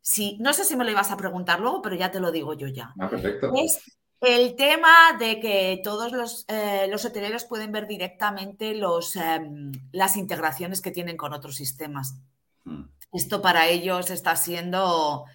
si, 0.00 0.38
no 0.38 0.54
sé 0.54 0.64
si 0.64 0.74
me 0.74 0.86
lo 0.86 0.90
ibas 0.90 1.10
a 1.10 1.18
preguntar 1.18 1.60
luego, 1.60 1.82
pero 1.82 1.96
ya 1.96 2.10
te 2.10 2.18
lo 2.18 2.32
digo 2.32 2.54
yo 2.54 2.68
ya. 2.68 2.94
Ah, 2.98 3.10
perfecto. 3.10 3.52
Es 3.54 3.78
el 4.22 4.54
tema 4.54 5.16
de 5.18 5.40
que 5.40 5.80
todos 5.82 6.12
los, 6.12 6.44
eh, 6.48 6.86
los 6.88 7.04
hoteleros 7.04 7.44
pueden 7.44 7.72
ver 7.72 7.86
directamente 7.86 8.74
los, 8.74 9.16
em, 9.16 9.72
las 9.90 10.16
integraciones 10.16 10.80
que 10.80 10.92
tienen 10.92 11.16
con 11.16 11.32
otros 11.32 11.56
sistemas. 11.56 12.14
Hmm. 12.64 12.84
Esto 13.12 13.42
para 13.42 13.66
ellos 13.66 14.10
está 14.10 14.36
siendo 14.36 15.26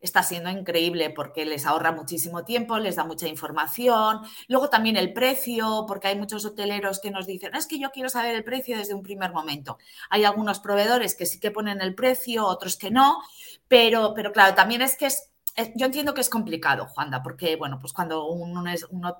está 0.00 0.22
siendo 0.22 0.50
increíble 0.50 1.10
porque 1.10 1.44
les 1.44 1.66
ahorra 1.66 1.92
muchísimo 1.92 2.44
tiempo, 2.44 2.78
les 2.78 2.96
da 2.96 3.04
mucha 3.04 3.28
información. 3.28 4.20
Luego 4.48 4.70
también 4.70 4.96
el 4.96 5.12
precio, 5.12 5.84
porque 5.86 6.08
hay 6.08 6.18
muchos 6.18 6.44
hoteleros 6.44 7.00
que 7.00 7.10
nos 7.10 7.26
dicen, 7.26 7.54
es 7.54 7.66
que 7.66 7.78
yo 7.78 7.90
quiero 7.90 8.08
saber 8.08 8.34
el 8.34 8.44
precio 8.44 8.78
desde 8.78 8.94
un 8.94 9.02
primer 9.02 9.32
momento. 9.32 9.78
Hay 10.08 10.24
algunos 10.24 10.60
proveedores 10.60 11.14
que 11.14 11.26
sí 11.26 11.38
que 11.38 11.50
ponen 11.50 11.80
el 11.82 11.94
precio, 11.94 12.46
otros 12.46 12.76
que 12.76 12.90
no, 12.90 13.18
pero, 13.68 14.14
pero 14.14 14.32
claro, 14.32 14.54
también 14.54 14.82
es 14.82 14.96
que 14.96 15.06
es... 15.06 15.29
Yo 15.74 15.86
entiendo 15.86 16.14
que 16.14 16.20
es 16.22 16.30
complicado, 16.30 16.86
Juanda, 16.86 17.22
porque 17.22 17.56
bueno, 17.56 17.78
pues 17.78 17.92
cuando 17.92 18.26
un, 18.26 18.66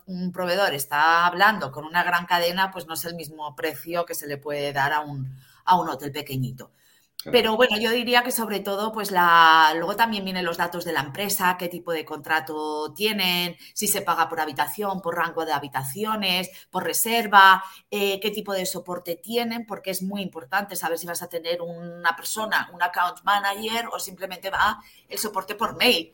un 0.06 0.32
proveedor 0.32 0.72
está 0.75 1.26
hablando 1.26 1.70
con 1.70 1.84
una 1.84 2.02
gran 2.02 2.25
cadena, 2.26 2.70
pues 2.70 2.87
no 2.87 2.94
es 2.94 3.04
el 3.04 3.14
mismo 3.14 3.54
precio 3.56 4.06
que 4.06 4.14
se 4.14 4.26
le 4.26 4.38
puede 4.38 4.72
dar 4.72 4.92
a 4.92 5.00
un, 5.00 5.37
a 5.64 5.78
un 5.78 5.88
hotel 5.88 6.12
pequeñito. 6.12 6.70
Pero 7.24 7.54
bueno, 7.56 7.76
yo 7.78 7.90
diría 7.90 8.22
que 8.22 8.32
sobre 8.32 8.60
todo, 8.60 8.92
pues 8.92 9.10
la, 9.10 9.72
luego 9.76 9.94
también 9.94 10.24
vienen 10.24 10.44
los 10.44 10.56
datos 10.56 10.86
de 10.86 10.92
la 10.92 11.00
empresa, 11.00 11.56
qué 11.58 11.68
tipo 11.68 11.92
de 11.92 12.04
contrato 12.04 12.94
tienen, 12.94 13.56
si 13.74 13.88
se 13.88 14.00
paga 14.00 14.28
por 14.28 14.40
habitación, 14.40 15.02
por 15.02 15.16
rango 15.16 15.44
de 15.44 15.52
habitaciones, 15.52 16.50
por 16.70 16.84
reserva, 16.84 17.62
eh, 17.90 18.18
qué 18.20 18.30
tipo 18.30 18.54
de 18.54 18.64
soporte 18.64 19.16
tienen, 19.16 19.66
porque 19.66 19.90
es 19.90 20.02
muy 20.02 20.22
importante 20.22 20.76
saber 20.76 20.98
si 20.98 21.06
vas 21.06 21.22
a 21.22 21.28
tener 21.28 21.60
una 21.60 22.16
persona, 22.16 22.70
un 22.72 22.82
account 22.82 23.22
manager 23.22 23.88
o 23.92 23.98
simplemente 23.98 24.48
va 24.48 24.80
el 25.08 25.18
soporte 25.18 25.54
por 25.54 25.76
mail. 25.76 26.12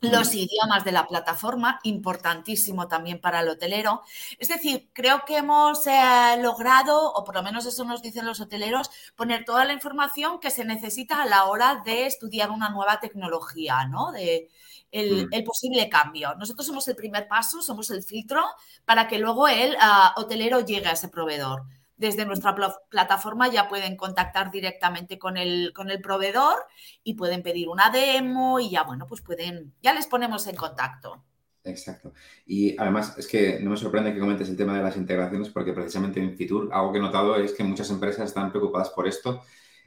Los 0.00 0.34
idiomas 0.34 0.84
de 0.84 0.92
la 0.92 1.06
plataforma, 1.06 1.80
importantísimo 1.82 2.88
también 2.88 3.20
para 3.20 3.40
el 3.40 3.48
hotelero. 3.48 4.02
Es 4.38 4.48
decir, 4.48 4.88
creo 4.92 5.24
que 5.26 5.38
hemos 5.38 5.86
eh, 5.86 6.36
logrado, 6.40 7.12
o 7.12 7.24
por 7.24 7.34
lo 7.34 7.42
menos 7.42 7.66
eso 7.66 7.84
nos 7.84 8.02
dicen 8.02 8.26
los 8.26 8.40
hoteleros, 8.40 8.90
poner 9.14 9.44
toda 9.44 9.64
la 9.64 9.72
información 9.72 10.38
que 10.38 10.50
se 10.50 10.64
necesita 10.64 11.22
a 11.22 11.26
la 11.26 11.44
hora 11.44 11.82
de 11.84 12.06
estudiar 12.06 12.50
una 12.50 12.68
nueva 12.70 13.00
tecnología, 13.00 13.86
¿no? 13.86 14.12
De, 14.12 14.50
el, 14.92 15.26
mm. 15.26 15.44
posible 15.44 15.88
cambio. 15.88 16.34
Nosotros 16.36 16.66
somos 16.66 16.86
el 16.88 16.96
primer 16.96 17.28
paso, 17.28 17.60
somos 17.60 17.90
el 17.90 18.02
filtro 18.02 18.44
para 18.84 19.08
que 19.08 19.18
luego 19.18 19.48
el 19.48 19.76
ah, 19.80 20.14
hotelero 20.16 20.60
llegue 20.60 20.86
a 20.86 20.92
ese 20.92 21.08
proveedor 21.08 21.64
desde 21.96 22.26
nuestra 22.26 22.54
plataforma 22.88 23.50
ya 23.50 23.68
pueden 23.68 23.96
contactar 23.96 24.50
directamente 24.50 25.18
con 25.18 25.36
el, 25.36 25.72
con 25.74 25.90
el 25.90 26.00
proveedor 26.00 26.56
y 27.02 27.14
pueden 27.14 27.42
pedir 27.42 27.68
una 27.68 27.90
demo 27.90 28.60
y 28.60 28.70
ya, 28.70 28.82
bueno, 28.82 29.06
pues 29.06 29.22
pueden, 29.22 29.72
ya 29.82 29.94
les 29.94 30.06
ponemos 30.06 30.46
en 30.46 30.56
contacto. 30.56 31.24
Exacto. 31.64 32.12
Y 32.46 32.78
además 32.78 33.16
es 33.18 33.26
que 33.26 33.58
no 33.60 33.70
me 33.70 33.76
sorprende 33.76 34.14
que 34.14 34.20
comentes 34.20 34.48
el 34.48 34.56
tema 34.56 34.76
de 34.76 34.84
las 34.84 34.96
integraciones 34.96 35.48
porque 35.48 35.72
precisamente 35.72 36.20
en 36.20 36.36
Fitur 36.36 36.68
algo 36.72 36.92
que 36.92 36.98
he 36.98 37.02
notado 37.02 37.36
es 37.36 37.52
que 37.52 37.64
muchas 37.64 37.90
empresas 37.90 38.28
están 38.28 38.50
preocupadas 38.50 38.90
por 38.90 39.08
esto. 39.08 39.42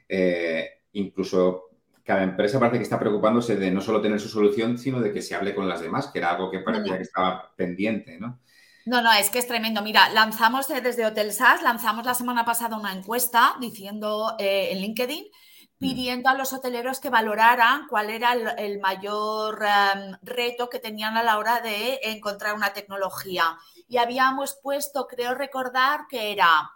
Eh, 0.06 0.68
incluso 0.92 1.70
cada 2.04 2.22
empresa 2.22 2.58
parece 2.58 2.78
que 2.78 2.82
está 2.82 2.98
preocupándose 2.98 3.56
de 3.56 3.70
no 3.70 3.80
solo 3.80 4.02
tener 4.02 4.20
su 4.20 4.28
solución, 4.28 4.76
sino 4.76 5.00
de 5.00 5.12
que 5.12 5.22
se 5.22 5.34
hable 5.34 5.54
con 5.54 5.68
las 5.68 5.80
demás, 5.80 6.08
que 6.08 6.18
era 6.18 6.32
algo 6.32 6.50
que 6.50 6.58
parecía 6.58 6.96
que 6.96 7.04
estaba 7.04 7.54
pendiente, 7.56 8.18
¿no? 8.18 8.40
No, 8.86 9.02
no, 9.02 9.12
es 9.12 9.30
que 9.30 9.38
es 9.38 9.46
tremendo. 9.46 9.82
Mira, 9.82 10.08
lanzamos 10.10 10.70
eh, 10.70 10.80
desde 10.80 11.06
Hotel 11.06 11.32
SAS, 11.32 11.62
lanzamos 11.62 12.06
la 12.06 12.14
semana 12.14 12.44
pasada 12.44 12.76
una 12.76 12.92
encuesta 12.92 13.56
diciendo 13.60 14.34
eh, 14.38 14.70
en 14.72 14.78
LinkedIn, 14.80 15.24
mm. 15.24 15.78
pidiendo 15.78 16.30
a 16.30 16.34
los 16.34 16.52
hoteleros 16.52 16.98
que 16.98 17.10
valoraran 17.10 17.86
cuál 17.88 18.10
era 18.10 18.32
el, 18.32 18.80
mayor 18.80 19.62
em, 19.62 20.16
reto 20.22 20.70
que 20.70 20.78
tenían 20.78 21.16
a 21.16 21.22
la 21.22 21.38
hora 21.38 21.60
de 21.60 22.00
encontrar 22.04 22.54
una 22.54 22.72
tecnología. 22.72 23.58
Y 23.86 23.98
habíamos 23.98 24.58
puesto, 24.62 25.06
creo 25.06 25.34
recordar, 25.34 26.06
que 26.08 26.32
era 26.32 26.70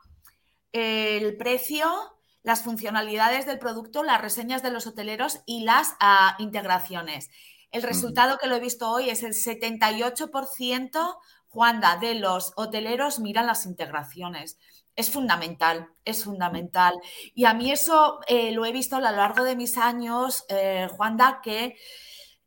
el 0.72 1.36
precio, 1.36 1.86
las 2.42 2.62
funcionalidades 2.62 3.46
del 3.46 3.58
producto, 3.58 4.02
las 4.02 4.20
reseñas 4.20 4.62
de 4.62 4.70
los 4.70 4.86
hoteleros 4.86 5.40
y 5.46 5.64
las 5.64 5.94
ah, 6.00 6.36
integraciones. 6.38 7.30
El 7.70 7.82
resultado 7.82 8.38
que 8.38 8.46
lo 8.46 8.54
he 8.54 8.60
visto 8.60 8.88
hoy 8.90 9.10
es 9.10 9.22
el 9.22 9.32
78% 9.32 11.16
Juanda, 11.54 11.96
de 11.98 12.16
los 12.16 12.52
hoteleros 12.56 13.20
miran 13.20 13.46
las 13.46 13.64
integraciones. 13.64 14.58
Es 14.96 15.08
fundamental, 15.08 15.88
es 16.04 16.24
fundamental. 16.24 16.94
Y 17.32 17.44
a 17.44 17.54
mí 17.54 17.70
eso 17.70 18.18
eh, 18.26 18.50
lo 18.50 18.64
he 18.64 18.72
visto 18.72 18.96
a 18.96 19.00
lo 19.00 19.10
largo 19.12 19.44
de 19.44 19.54
mis 19.54 19.78
años, 19.78 20.44
eh, 20.48 20.88
Juanda, 20.96 21.40
que 21.42 21.76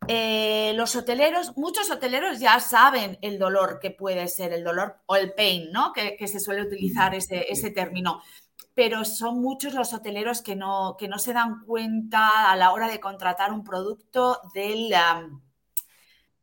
eh, 0.10 0.74
los 0.76 0.96
hoteleros, 0.98 1.56
muchos 1.56 1.90
hoteleros 1.90 2.40
ya 2.40 2.60
saben 2.60 3.18
el 3.22 3.40
dolor 3.40 3.80
que 3.82 3.92
puede 3.92 4.28
ser, 4.28 4.52
el 4.52 4.66
dolor 4.66 4.98
o 5.06 5.16
el 5.16 5.34
pain, 5.34 5.72
¿no? 5.72 5.94
Que, 5.94 6.18
se 6.28 6.42
suele 6.42 6.64
utilizar 6.64 7.16
ese, 7.16 7.46
ese, 7.50 7.72
término. 7.72 8.22
Pero 8.74 9.06
son 9.06 9.42
muchos 9.42 9.74
los 9.74 9.94
hoteleros 9.94 10.42
que 10.42 10.56
no, 10.58 10.98
que 11.00 11.08
no 11.08 11.18
se 11.18 11.34
dan 11.34 11.64
cuenta 11.66 12.52
a 12.52 12.58
la 12.58 12.74
hora 12.74 12.90
de 12.90 13.00
contratar 13.00 13.54
un 13.54 13.64
producto 13.64 14.42
del 14.54 14.94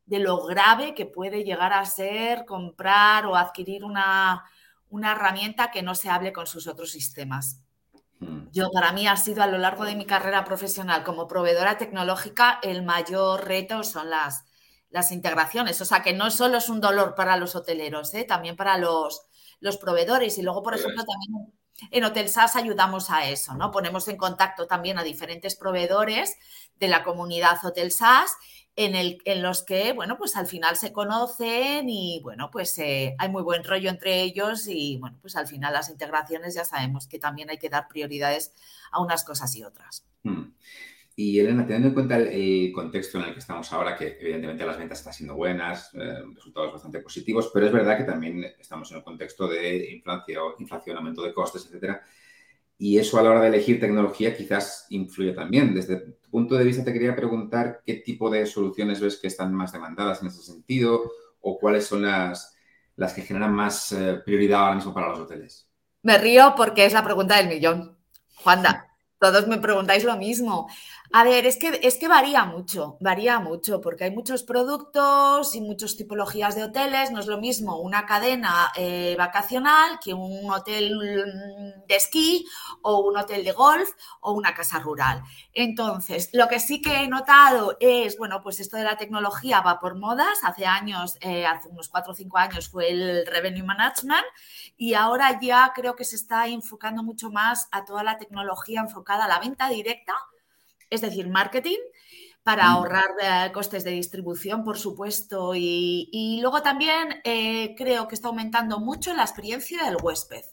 de 0.05 0.19
lo 0.19 0.43
grave 0.45 0.93
que 0.93 1.05
puede 1.05 1.43
llegar 1.43 1.73
a 1.73 1.85
ser 1.85 2.45
comprar 2.45 3.25
o 3.25 3.35
adquirir 3.35 3.83
una, 3.83 4.43
herramienta 4.91 5.71
que 5.71 5.81
no 5.81 5.95
se 5.95 6.09
hable 6.09 6.31
con 6.31 6.47
sus 6.47 6.67
otros 6.67 6.91
sistemas. 6.91 7.61
Hmm. 8.19 8.47
Yo, 8.51 8.69
para 8.71 8.93
mí, 8.93 9.07
ha 9.07 9.17
sido 9.17 9.43
a 9.43 9.47
lo 9.47 9.57
largo 9.57 9.83
de 9.83 9.95
mi 9.95 10.05
carrera 10.05 10.45
profesional 10.45 11.03
como 11.03 11.27
proveedora 11.27 11.77
tecnológica, 11.77 12.59
el 12.63 12.83
mayor 12.83 13.45
reto 13.45 13.83
son 13.83 14.09
las, 14.09 14.45
las 14.89 15.11
integraciones. 15.11 15.81
O 15.81 15.85
sea, 15.85 16.01
que 16.01 16.13
no 16.13 16.31
solo 16.31 16.59
es 16.59 16.69
un 16.69 16.79
dolor 16.79 17.15
para 17.15 17.35
los 17.37 17.55
hoteleros, 17.55 18.13
¿eh? 18.13 18.23
también 18.23 18.55
para 18.55 18.77
los, 18.77 19.23
los 19.59 19.77
proveedores. 19.77 20.37
Y 20.37 20.43
luego, 20.43 20.63
por 20.63 20.75
ejemplo, 20.75 21.03
también 21.03 21.53
en 21.91 22.03
Hotel 22.05 22.29
SAS 22.29 22.55
ayudamos 22.55 23.09
a 23.09 23.27
eso, 23.27 23.53
¿no? 23.55 23.71
Ponemos 23.71 24.07
en 24.07 24.15
contacto 24.15 24.65
también 24.67 24.97
a 24.97 25.03
diferentes 25.03 25.55
proveedores 25.55 26.37
de 26.75 26.87
la 26.87 27.03
comunidad 27.03 27.57
Hotel 27.65 27.91
SAS 27.91 28.31
en, 28.75 28.95
el, 28.95 29.19
en 29.25 29.41
los 29.41 29.63
que, 29.63 29.93
bueno, 29.93 30.17
pues 30.17 30.35
al 30.35 30.47
final 30.47 30.75
se 30.75 30.91
conocen 30.91 31.87
y, 31.89 32.19
bueno, 32.21 32.49
pues 32.51 32.77
eh, 32.79 33.15
hay 33.17 33.29
muy 33.29 33.43
buen 33.43 33.63
rollo 33.63 33.89
entre 33.89 34.21
ellos 34.21 34.67
y, 34.67 34.97
bueno, 34.97 35.17
pues 35.21 35.35
al 35.35 35.47
final 35.47 35.73
las 35.73 35.89
integraciones 35.89 36.55
ya 36.55 36.65
sabemos 36.65 37.07
que 37.07 37.19
también 37.19 37.49
hay 37.49 37.57
que 37.57 37.69
dar 37.69 37.87
prioridades 37.87 38.53
a 38.91 39.01
unas 39.01 39.23
cosas 39.23 39.55
y 39.55 39.63
otras. 39.63 40.05
Hmm. 40.23 40.51
Y 41.17 41.39
Elena, 41.39 41.65
teniendo 41.65 41.87
en 41.87 41.93
cuenta 41.93 42.17
el, 42.17 42.73
contexto 42.73 43.19
en 43.19 43.25
el 43.25 43.33
que 43.33 43.39
estamos 43.39 43.71
ahora, 43.71 43.95
que 43.95 44.17
evidentemente 44.19 44.65
las 44.65 44.77
ventas 44.77 44.99
están 44.99 45.13
siendo 45.13 45.35
buenas, 45.35 45.93
eh, 45.93 46.23
resultados 46.33 46.73
bastante 46.73 46.99
positivos, 46.99 47.49
pero 47.53 47.67
es 47.67 47.71
verdad 47.71 47.97
que 47.97 48.03
también 48.03 48.43
estamos 48.59 48.91
en 48.91 48.97
un 48.97 49.03
contexto 49.03 49.47
de 49.47 49.93
inflación, 49.93 50.55
inflación 50.59 50.97
aumento 50.97 51.23
de 51.23 51.33
costes, 51.33 51.65
etcétera. 51.65 52.03
Y 52.77 52.97
eso 52.97 53.17
a 53.17 53.23
la 53.23 53.29
hora 53.31 53.41
de 53.41 53.47
elegir 53.47 53.79
tecnología 53.79 54.35
quizás 54.35 54.85
influye 54.89 55.31
también. 55.31 55.73
Desde 55.73 55.97
tu 55.97 56.29
punto 56.29 56.55
de 56.55 56.65
vista 56.65 56.83
te 56.83 56.91
quería 56.91 57.15
preguntar 57.15 57.81
qué 57.85 57.95
tipo 57.95 58.29
de 58.29 58.45
soluciones 58.45 58.99
ves 58.99 59.17
que 59.17 59.27
están 59.27 59.53
más 59.53 59.71
demandadas 59.71 60.21
en 60.21 60.27
ese 60.27 60.43
sentido 60.43 61.11
o 61.39 61.57
cuáles 61.57 61.85
son 61.85 62.01
las, 62.01 62.55
las 62.95 63.13
que 63.13 63.21
generan 63.21 63.53
más 63.53 63.91
eh, 63.91 64.21
prioridad 64.25 64.61
ahora 64.61 64.75
mismo 64.75 64.93
para 64.93 65.09
los 65.09 65.19
hoteles. 65.19 65.69
Me 66.01 66.17
río 66.17 66.53
porque 66.57 66.85
es 66.85 66.93
la 66.93 67.03
pregunta 67.03 67.37
del 67.37 67.47
millón. 67.47 67.97
Juanda, 68.35 68.95
todos 69.19 69.47
me 69.47 69.57
preguntáis 69.57 70.03
lo 70.03 70.17
mismo. 70.17 70.67
A 71.17 71.23
ver, 71.23 71.45
es 71.45 71.57
que, 71.57 71.79
es 71.81 71.97
que 71.97 72.09
varía 72.09 72.43
mucho, 72.43 72.97
varía 72.99 73.39
mucho, 73.39 73.79
porque 73.79 74.03
hay 74.03 74.11
muchos 74.11 74.43
productos 74.43 75.55
y 75.55 75.61
muchas 75.61 75.95
tipologías 75.95 76.55
de 76.55 76.63
hoteles. 76.65 77.09
No 77.11 77.21
es 77.21 77.27
lo 77.27 77.37
mismo 77.37 77.79
una 77.79 78.05
cadena 78.05 78.73
eh, 78.75 79.15
vacacional 79.17 79.97
que 80.03 80.13
un 80.13 80.51
hotel 80.51 80.91
de 81.87 81.95
esquí 81.95 82.45
o 82.81 82.99
un 82.99 83.15
hotel 83.15 83.45
de 83.45 83.53
golf 83.53 83.91
o 84.19 84.33
una 84.33 84.53
casa 84.53 84.79
rural. 84.79 85.23
Entonces, 85.53 86.31
lo 86.33 86.49
que 86.49 86.59
sí 86.59 86.81
que 86.81 87.03
he 87.03 87.07
notado 87.07 87.77
es, 87.79 88.17
bueno, 88.17 88.41
pues 88.43 88.59
esto 88.59 88.75
de 88.75 88.83
la 88.83 88.97
tecnología 88.97 89.61
va 89.61 89.79
por 89.79 89.95
modas. 89.95 90.39
Hace 90.43 90.65
años, 90.65 91.17
eh, 91.21 91.45
hace 91.45 91.69
unos 91.69 91.87
cuatro 91.87 92.11
o 92.11 92.15
cinco 92.15 92.39
años 92.39 92.67
fue 92.67 92.91
el 92.91 93.25
Revenue 93.25 93.63
Management 93.63 94.25
y 94.75 94.95
ahora 94.95 95.39
ya 95.39 95.71
creo 95.73 95.95
que 95.95 96.03
se 96.03 96.17
está 96.17 96.49
enfocando 96.49 97.03
mucho 97.03 97.31
más 97.31 97.69
a 97.71 97.85
toda 97.85 98.03
la 98.03 98.17
tecnología 98.17 98.81
enfocada 98.81 99.23
a 99.23 99.29
la 99.29 99.39
venta 99.39 99.69
directa 99.69 100.13
es 100.89 101.01
decir, 101.01 101.27
marketing 101.27 101.79
para 102.45 102.67
ahorrar 102.67 103.09
eh, 103.19 103.51
costes 103.51 103.83
de 103.83 103.89
distribución, 103.89 104.63
por 104.63 104.77
supuesto. 104.77 105.53
Y, 105.55 106.37
luego 106.43 106.61
también 106.61 107.21
eh, 107.23 107.73
creo 107.75 108.07
que 108.07 108.13
está 108.13 108.27
aumentando 108.27 108.79
mucho 108.79 109.15
la 109.15 109.23
experiencia 109.23 109.83
del 109.83 109.97
huésped. 109.99 110.43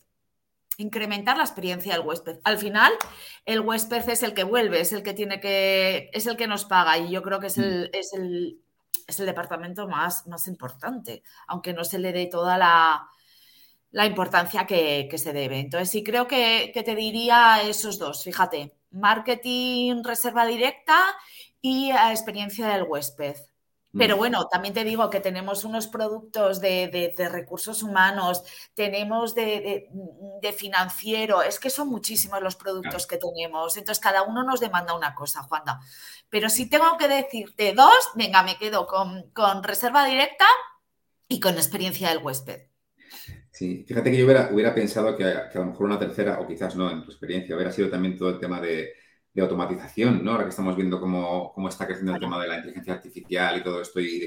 Incrementar 0.78 1.36
la 1.36 1.42
experiencia 1.42 1.92
del 1.92 2.06
huésped. 2.06 2.38
Al 2.44 2.56
final, 2.56 2.94
el 3.44 3.60
huésped 3.60 4.08
es 4.08 4.22
el 4.22 4.32
que 4.32 4.42
vuelve, 4.42 4.80
es 4.80 4.94
el 4.94 5.02
que 5.02 5.12
tiene 5.12 5.38
que, 5.38 6.08
es 6.14 6.26
el 6.26 6.38
que 6.38 6.46
nos 6.46 6.64
paga. 6.64 6.96
Y 6.96 7.10
yo 7.10 7.22
creo 7.22 7.40
que 7.40 7.48
es 7.48 7.58
el, 7.58 7.90
es 7.92 8.14
el, 8.14 8.62
es 9.06 9.20
el 9.20 9.26
departamento 9.26 9.86
más, 9.86 10.26
más 10.26 10.46
importante, 10.48 11.22
aunque 11.46 11.74
no 11.74 11.84
se 11.84 11.98
le 11.98 12.12
dé 12.12 12.26
toda 12.26 12.56
la, 12.56 13.06
la 13.90 14.06
importancia 14.06 14.66
que, 14.66 15.10
se 15.18 15.34
debe. 15.34 15.60
Entonces, 15.60 15.90
sí 15.90 16.02
creo 16.02 16.26
que, 16.26 16.70
que 16.72 16.82
te 16.82 16.94
diría 16.94 17.60
esos 17.62 17.98
dos, 17.98 18.24
fíjate 18.24 18.72
marketing 18.92 20.02
reserva 20.04 20.46
directa 20.46 20.98
y 21.60 21.90
experiencia 21.90 22.68
del 22.68 22.84
huésped. 22.84 23.36
Pero 23.96 24.16
mm. 24.16 24.18
bueno, 24.18 24.48
también 24.48 24.72
te 24.72 24.84
digo 24.84 25.10
que 25.10 25.20
tenemos 25.20 25.64
unos 25.64 25.86
productos 25.86 26.60
de, 26.60 27.14
recursos 27.30 27.82
humanos, 27.82 28.42
tenemos 28.74 29.34
de, 29.34 29.88
financiero, 30.56 31.42
es 31.42 31.58
que 31.58 31.70
son 31.70 31.88
muchísimos 31.88 32.40
los 32.42 32.56
productos 32.56 33.06
que 33.06 33.18
tenemos. 33.18 33.76
Entonces, 33.76 34.02
cada 34.02 34.22
uno 34.22 34.42
nos 34.42 34.60
demanda 34.60 34.94
una 34.94 35.14
cosa, 35.14 35.42
Juanda. 35.42 35.80
Pero 36.30 36.48
si 36.48 36.68
tengo 36.68 36.96
que 36.96 37.08
decirte 37.08 37.74
dos, 37.74 37.92
venga, 38.14 38.42
me 38.42 38.56
quedo 38.56 38.86
con, 38.86 39.62
reserva 39.62 40.06
directa 40.06 40.46
y 41.28 41.40
con 41.40 41.54
experiencia 41.54 42.08
del 42.08 42.18
huésped. 42.18 42.71
Sí, 43.62 43.84
fíjate 43.86 44.10
que 44.10 44.16
yo 44.18 44.24
hubiera, 44.24 44.74
pensado 44.74 45.16
que, 45.16 45.22
a 45.22 45.48
lo 45.54 45.66
mejor 45.66 45.86
una 45.86 45.96
tercera, 45.96 46.40
o 46.40 46.48
quizás 46.48 46.74
no, 46.74 46.90
en 46.90 47.04
tu 47.04 47.12
experiencia, 47.12 47.54
hubiera 47.54 47.70
sido 47.70 47.88
también 47.88 48.18
todo 48.18 48.30
el 48.30 48.40
tema 48.40 48.60
de, 48.60 48.92
automatización, 49.40 50.24
¿no? 50.24 50.32
Ahora 50.32 50.42
que 50.42 50.50
estamos 50.50 50.74
viendo 50.74 51.00
cómo, 51.00 51.54
está 51.68 51.86
creciendo 51.86 52.12
el 52.12 52.18
tema 52.18 52.42
de 52.42 52.48
la 52.48 52.56
inteligencia 52.56 52.94
artificial 52.94 53.56
y 53.56 53.62
todo 53.62 53.80
esto, 53.80 54.00
y, 54.00 54.26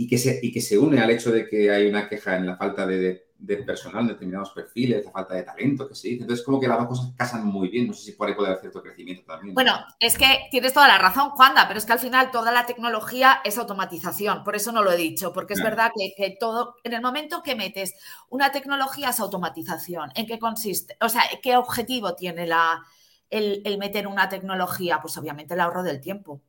y, 0.00 0.06
que 0.06 0.16
se, 0.16 0.40
y 0.42 0.50
que 0.50 0.62
se 0.62 0.78
une 0.78 0.98
al 0.98 1.10
hecho 1.10 1.30
de 1.30 1.46
que 1.46 1.70
hay 1.70 1.86
una 1.86 2.08
queja 2.08 2.34
en 2.34 2.46
la 2.46 2.56
falta 2.56 2.86
de, 2.86 3.26
de 3.36 3.56
personal, 3.58 4.06
determinados 4.06 4.48
perfiles, 4.48 5.04
la 5.04 5.10
falta 5.10 5.34
de 5.34 5.42
talento 5.42 5.86
que 5.86 5.94
se 5.94 6.08
dice. 6.08 6.22
Entonces, 6.22 6.42
como 6.42 6.58
que 6.58 6.66
las 6.66 6.78
dos 6.78 6.88
cosas 6.88 7.12
casan 7.18 7.44
muy 7.44 7.68
bien. 7.68 7.86
No 7.86 7.92
sé 7.92 8.06
si 8.06 8.12
por 8.12 8.26
ahí 8.26 8.34
puede 8.34 8.48
haber 8.48 8.62
cierto 8.62 8.82
crecimiento 8.82 9.24
también. 9.26 9.54
Bueno, 9.54 9.74
es 9.98 10.16
que 10.16 10.48
tienes 10.50 10.72
toda 10.72 10.88
la 10.88 10.96
razón, 10.96 11.28
Juanda, 11.32 11.68
pero 11.68 11.76
es 11.76 11.84
que 11.84 11.92
al 11.92 11.98
final 11.98 12.30
toda 12.30 12.50
la 12.50 12.64
tecnología 12.64 13.42
es 13.44 13.58
automatización. 13.58 14.42
Por 14.42 14.56
eso 14.56 14.72
no 14.72 14.82
lo 14.82 14.90
he 14.90 14.96
dicho, 14.96 15.34
porque 15.34 15.52
es 15.52 15.62
verdad 15.62 15.90
que, 15.94 16.34
todo, 16.40 16.76
en 16.82 16.94
el 16.94 17.02
momento 17.02 17.42
que 17.42 17.54
metes 17.54 17.92
una 18.30 18.52
tecnología 18.52 19.10
es 19.10 19.20
automatización. 19.20 20.12
¿En 20.14 20.26
qué 20.26 20.38
consiste? 20.38 20.96
O 21.02 21.10
sea, 21.10 21.24
¿qué 21.42 21.58
objetivo 21.58 22.14
tiene 22.14 22.46
la, 22.46 22.82
el, 23.28 23.76
meter 23.78 24.06
una 24.06 24.30
tecnología? 24.30 24.98
Pues 25.02 25.18
obviamente 25.18 25.52
el 25.52 25.60
ahorro 25.60 25.82
del 25.82 26.00
tiempo. 26.00 26.40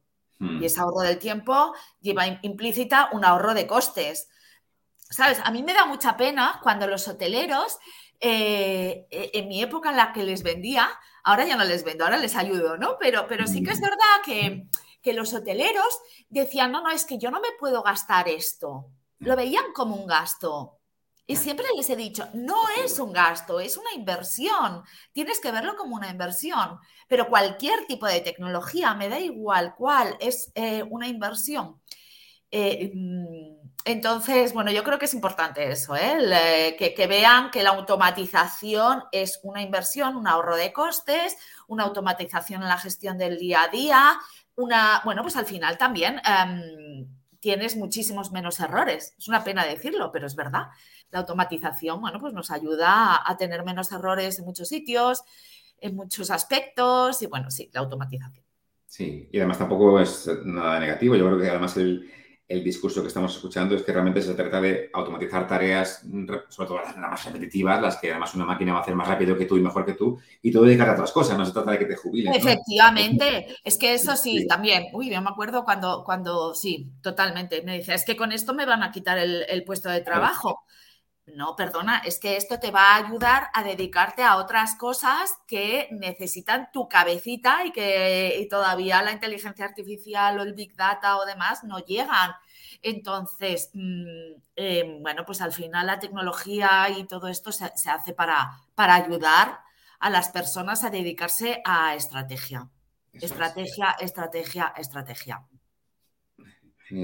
Y 0.60 0.66
ese 0.66 0.80
ahorro 0.80 1.02
del 1.02 1.20
tiempo 1.20 1.74
lleva 2.00 2.26
implícita 2.42 3.10
un 3.12 3.24
ahorro 3.24 3.54
de 3.54 3.68
costes. 3.68 4.28
¿Sabes? 4.98 5.40
A 5.44 5.52
mí 5.52 5.62
me 5.62 5.74
da 5.74 5.86
mucha 5.86 6.18
pena 6.18 6.60
cuando 6.64 6.88
los 6.88 7.08
hoteleros, 7.08 7.78
eh, 8.20 9.08
e, 9.12 9.32
en 9.34 9.48
mi 9.48 9.62
época 9.62 9.92
en 9.92 9.98
la 9.98 10.14
que 10.14 10.24
les 10.24 10.42
vendía, 10.42 10.90
ahora 11.24 11.46
ya 11.46 11.56
no 11.56 11.64
les 11.64 11.84
vendo, 11.84 12.06
ahora 12.06 12.18
les 12.18 12.36
ayudo, 12.36 12.78
¿no? 12.78 12.98
Pero, 13.00 13.28
pero 13.28 13.46
sí 13.46 13.62
que 13.62 13.72
es 13.72 13.82
verdad 13.82 13.98
que, 14.26 14.66
que 15.02 15.14
los 15.14 15.34
hoteleros 15.34 16.00
decían, 16.30 16.72
no, 16.72 16.82
no, 16.82 16.90
es 16.90 17.06
que 17.06 17.18
yo 17.18 17.30
no 17.30 17.40
me 17.40 17.52
puedo 17.60 17.84
gastar 17.84 18.28
esto. 18.28 18.88
Lo 19.20 19.36
veían 19.36 19.74
como 19.74 19.96
un 19.96 20.08
gasto. 20.08 20.81
Y 21.32 21.38
siempre 21.38 21.66
les 21.78 21.90
he 21.90 21.96
dicho, 21.96 22.28
no 22.34 22.58
es 22.84 23.00
un 23.00 23.14
gasto, 23.14 23.62
es 23.62 23.78
una 23.78 23.94
inversión. 23.94 24.84
Tienes 25.14 25.40
que 25.40 25.54
verlo 25.54 25.78
como 25.78 25.96
una 25.96 26.10
inversión. 26.10 26.78
Pero 27.08 27.30
cualquier 27.30 27.86
tipo 27.88 28.06
de 28.06 28.20
tecnología, 28.20 28.94
me 28.96 29.08
da 29.08 29.18
igual 29.18 29.74
cuál, 29.78 30.18
es 30.20 30.52
eh, 30.56 30.84
una 30.90 31.08
inversión. 31.08 31.80
Eh, 32.52 32.92
mm, 32.94 33.70
entonces, 33.86 34.52
bueno, 34.54 34.72
yo 34.72 34.84
creo 34.84 35.00
que 35.00 35.06
es 35.06 35.14
importante 35.14 35.72
eso, 35.72 35.96
¿eh? 35.96 36.76
que, 36.78 37.08
vean 37.08 37.50
que 37.50 37.64
la 37.64 37.70
automatización 37.70 39.06
es 39.14 39.40
una 39.44 39.62
inversión, 39.62 40.18
un 40.18 40.28
ahorro 40.28 40.58
de 40.58 40.74
costes, 40.74 41.38
una 41.68 41.86
automatización 41.86 42.62
en 42.62 42.68
la 42.68 42.78
gestión 42.78 43.18
del 43.18 43.38
día 43.38 43.64
a 43.64 43.68
día, 43.70 44.20
una, 44.56 45.02
bueno, 45.06 45.22
pues 45.22 45.38
al 45.38 45.46
final 45.46 45.78
también 45.78 46.22
em, 46.26 47.08
tienes 47.42 47.76
muchísimos 47.76 48.32
menos 48.32 48.60
errores. 48.62 49.14
Es 49.18 49.28
una 49.28 49.44
pena 49.44 49.66
decirlo, 49.66 50.12
pero 50.14 50.28
es 50.28 50.36
verdad. 50.36 50.68
La 51.10 51.20
automatización, 51.20 52.00
bueno, 52.00 52.20
pues 52.22 52.34
nos 52.34 52.52
ayuda 52.52 53.20
a 53.30 53.36
tener 53.36 53.66
menos 53.66 53.92
errores 53.92 54.40
en 54.40 54.46
muchos 54.46 54.70
sitios, 54.70 55.24
en 55.80 55.96
muchos 55.96 56.32
aspectos 56.32 57.22
y 57.22 57.26
bueno, 57.26 57.52
sí, 57.52 57.70
la 57.74 57.82
automatización. 57.82 58.46
Sí, 58.86 59.28
y 59.32 59.38
además 59.40 59.58
tampoco 59.58 60.00
es 60.00 60.30
nada 60.46 60.80
negativo. 60.80 61.16
Yo 61.16 61.26
creo 61.26 61.40
que 61.40 61.50
además 61.50 61.76
el, 61.78 62.10
el 62.52 62.64
discurso 62.64 63.02
que 63.02 63.08
estamos 63.08 63.34
escuchando 63.34 63.76
es 63.76 63.84
que 63.84 63.94
realmente 63.94 64.22
se 64.22 64.34
trata 64.34 64.60
de 64.60 64.90
automatizar 64.94 65.48
tareas, 65.48 66.06
sobre 66.50 66.68
todo 66.68 66.82
las 66.82 66.98
más 66.98 67.26
repetitivas, 67.26 67.82
las 67.82 67.98
que 67.98 68.12
además 68.12 68.36
una 68.36 68.46
máquina 68.46 68.74
va 68.74 68.80
a 68.80 68.82
hacer 68.82 68.96
más 68.96 69.08
rápido 69.08 69.38
que 69.38 69.46
tú 69.46 69.56
y 69.58 69.62
mejor 69.62 69.86
que 69.86 69.94
tú, 69.94 70.20
y 70.42 70.52
tú 70.52 70.64
dedicar 70.64 70.90
a 70.90 70.94
otras 70.94 71.12
cosas, 71.12 71.38
no 71.38 71.46
se 71.46 71.54
trata 71.54 71.72
de 71.72 71.80
que 71.80 71.86
te 71.86 71.96
jubiles. 71.96 72.36
Efectivamente, 72.36 73.56
es 73.64 73.78
que 73.78 73.94
eso 73.94 74.16
sí, 74.18 74.46
también. 74.48 74.88
Uy, 74.92 75.10
yo 75.10 75.22
me 75.22 75.30
acuerdo 75.30 75.64
cuando, 75.64 76.04
cuando, 76.04 76.54
sí, 76.54 76.92
totalmente, 77.02 77.62
me 77.62 77.78
dice, 77.78 77.94
es 77.94 78.04
que 78.04 78.18
con 78.18 78.34
esto 78.34 78.54
me 78.54 78.66
van 78.66 78.84
a 78.84 78.92
quitar 78.92 79.18
el, 79.18 79.64
puesto 79.64 79.90
de 79.90 80.02
trabajo. 80.02 80.66
No, 81.36 81.56
perdona, 81.56 82.00
es 82.00 82.20
que 82.20 82.36
esto 82.36 82.60
te 82.60 82.72
va 82.72 82.94
a 82.94 82.96
ayudar 82.98 83.50
a 83.54 83.64
dedicarte 83.64 84.24
a 84.24 84.38
otras 84.38 84.76
cosas 84.76 85.36
que 85.48 85.88
necesitan 85.92 86.70
tu 86.74 86.90
cabecita 86.90 87.64
y 87.66 87.72
que 87.72 88.48
todavía 88.50 89.02
la 89.02 89.12
inteligencia 89.12 89.66
artificial 89.66 90.40
o 90.40 90.44
el 90.44 90.54
big 90.54 90.76
data 90.76 91.18
o 91.18 91.26
demás 91.26 91.64
no 91.64 91.80
llegan. 91.80 92.32
Entonces, 92.82 93.70
mm, 93.74 94.42
eh, 94.56 94.98
bueno, 95.02 95.24
pues 95.26 95.42
al 95.42 95.54
final 95.54 95.88
la 95.88 96.00
tecnología 96.00 96.90
y 96.90 97.06
todo 97.06 97.28
esto 97.28 97.52
se, 97.52 97.66
hace 97.66 98.14
para, 98.14 98.52
para 98.76 98.96
ayudar 98.96 99.60
a 100.00 100.10
las 100.10 100.30
personas 100.30 100.84
a 100.84 100.90
dedicarse 100.90 101.62
a 101.66 101.96
estrategia. 101.96 102.70
estrategia, 103.14 103.96
estrategia, 104.00 104.74
estrategia. 104.78 105.46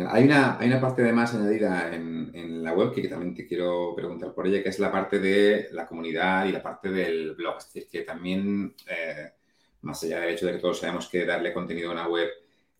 Hay 0.09 0.25
una, 0.25 0.59
hay 0.59 0.67
una 0.67 0.81
parte 0.81 1.01
de 1.01 1.13
más 1.13 1.33
añadida 1.33 1.93
en, 1.93 2.63
la 2.63 2.73
web 2.73 2.93
que, 2.93 3.07
también 3.07 3.33
te 3.33 3.47
quiero 3.47 3.93
preguntar 3.95 4.33
por 4.33 4.45
ella, 4.45 4.61
que 4.61 4.69
es 4.69 4.79
la 4.79 4.91
parte 4.91 5.19
de 5.19 5.69
la 5.71 5.87
comunidad 5.87 6.45
y 6.45 6.51
la 6.51 6.61
parte 6.61 6.89
del 6.89 7.33
blog. 7.35 7.57
Es 7.59 7.71
decir, 7.71 7.87
que 7.89 8.01
también, 8.01 8.75
eh, 8.89 9.31
más 9.81 10.03
allá 10.03 10.19
del 10.19 10.31
hecho 10.31 10.45
de 10.45 10.53
que 10.53 10.59
todos 10.59 10.79
sabemos 10.79 11.07
que 11.07 11.25
darle 11.25 11.53
contenido 11.53 11.89
a 11.89 11.93
una 11.93 12.07
web 12.09 12.27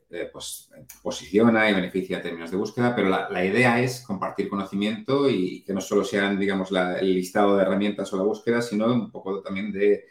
eh, 0.09 0.29
pues, 0.31 0.69
posiciona 1.01 1.69
y 1.69 1.73
beneficia 1.73 2.17
en 2.17 2.23
términos 2.23 2.51
de 2.51 2.57
búsqueda, 2.57 2.93
pero 2.93 3.07
la, 3.07 3.45
idea 3.45 3.79
es 3.81 4.01
compartir 4.01 4.49
conocimiento 4.49 5.29
y 5.29 5.63
que 5.63 5.73
no 5.73 5.79
solo 5.79 6.03
sean, 6.03 6.37
digamos, 6.37 6.69
el 6.71 7.13
listado 7.13 7.55
de 7.55 7.61
herramientas 7.61 8.11
o 8.11 8.17
la 8.17 8.23
búsqueda, 8.23 8.61
sino 8.61 8.87
un 8.87 9.09
poco 9.09 9.41
también 9.41 9.71
de 9.71 10.05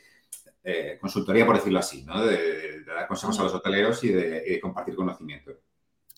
eh, 0.64 0.96
consultoría, 0.98 1.44
por 1.44 1.56
decirlo 1.56 1.80
así, 1.80 2.04
¿no? 2.04 2.24
de, 2.24 2.82
dar 2.84 3.06
consejos 3.06 3.38
a 3.40 3.42
los 3.42 3.54
hoteleros 3.54 4.02
y 4.04 4.08
de 4.08 4.58
compartir 4.62 4.94
conocimiento. 4.94 5.52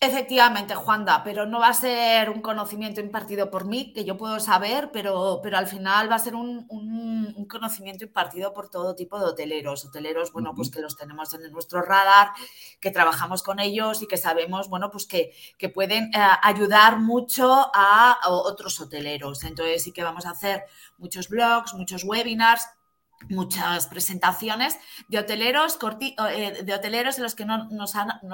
Efectivamente, 0.01 0.75
Juanda, 0.75 1.25
pero 1.25 1.45
no 1.45 1.59
va 1.59 1.67
a 1.67 1.73
ser 1.73 2.29
un 2.29 2.41
conocimiento 2.41 3.01
impartido 3.01 3.51
por 3.51 3.65
mí, 3.65 3.91
que 3.91 4.05
yo 4.05 4.15
puedo 4.15 4.39
saber, 4.39 4.91
pero, 4.93 5.41
pero 5.43 5.57
al 5.57 5.67
final 5.67 6.09
va 6.09 6.15
a 6.15 6.19
ser 6.19 6.35
un, 6.35 6.65
conocimiento 7.49 8.05
impartido 8.05 8.53
por 8.53 8.69
todo 8.69 8.95
tipo 8.95 9.19
de 9.19 9.25
hoteleros. 9.25 9.83
Hoteleros, 9.83 10.31
bueno, 10.31 10.53
pues 10.55 10.69
que 10.69 10.79
los 10.79 10.95
tenemos 10.95 11.33
en 11.33 11.51
nuestro 11.51 11.81
radar, 11.81 12.29
que 12.79 12.91
trabajamos 12.91 13.43
con 13.43 13.59
ellos 13.59 14.01
y 14.01 14.07
que 14.07 14.15
sabemos, 14.15 14.69
bueno, 14.69 14.89
pues 14.89 15.05
que, 15.05 15.33
pueden 15.73 16.05
eh, 16.15 16.27
ayudar 16.43 16.99
mucho 16.99 17.69
a 17.73 18.19
otros 18.29 18.79
hoteleros. 18.79 19.43
Entonces 19.43 19.83
sí 19.83 19.91
que 19.91 20.03
vamos 20.03 20.25
a 20.25 20.29
hacer 20.29 20.63
muchos 20.97 21.27
blogs, 21.27 21.73
muchos 21.73 22.05
webinars 22.05 22.65
muchas 23.27 23.87
presentaciones 23.87 24.79
de 25.07 25.19
hoteleros, 25.19 25.77
eh, 25.99 26.63
de 26.63 26.73
hoteleros 26.73 27.17
en 27.17 27.23
los 27.23 27.35
que 27.35 27.45
nos, 27.45 27.93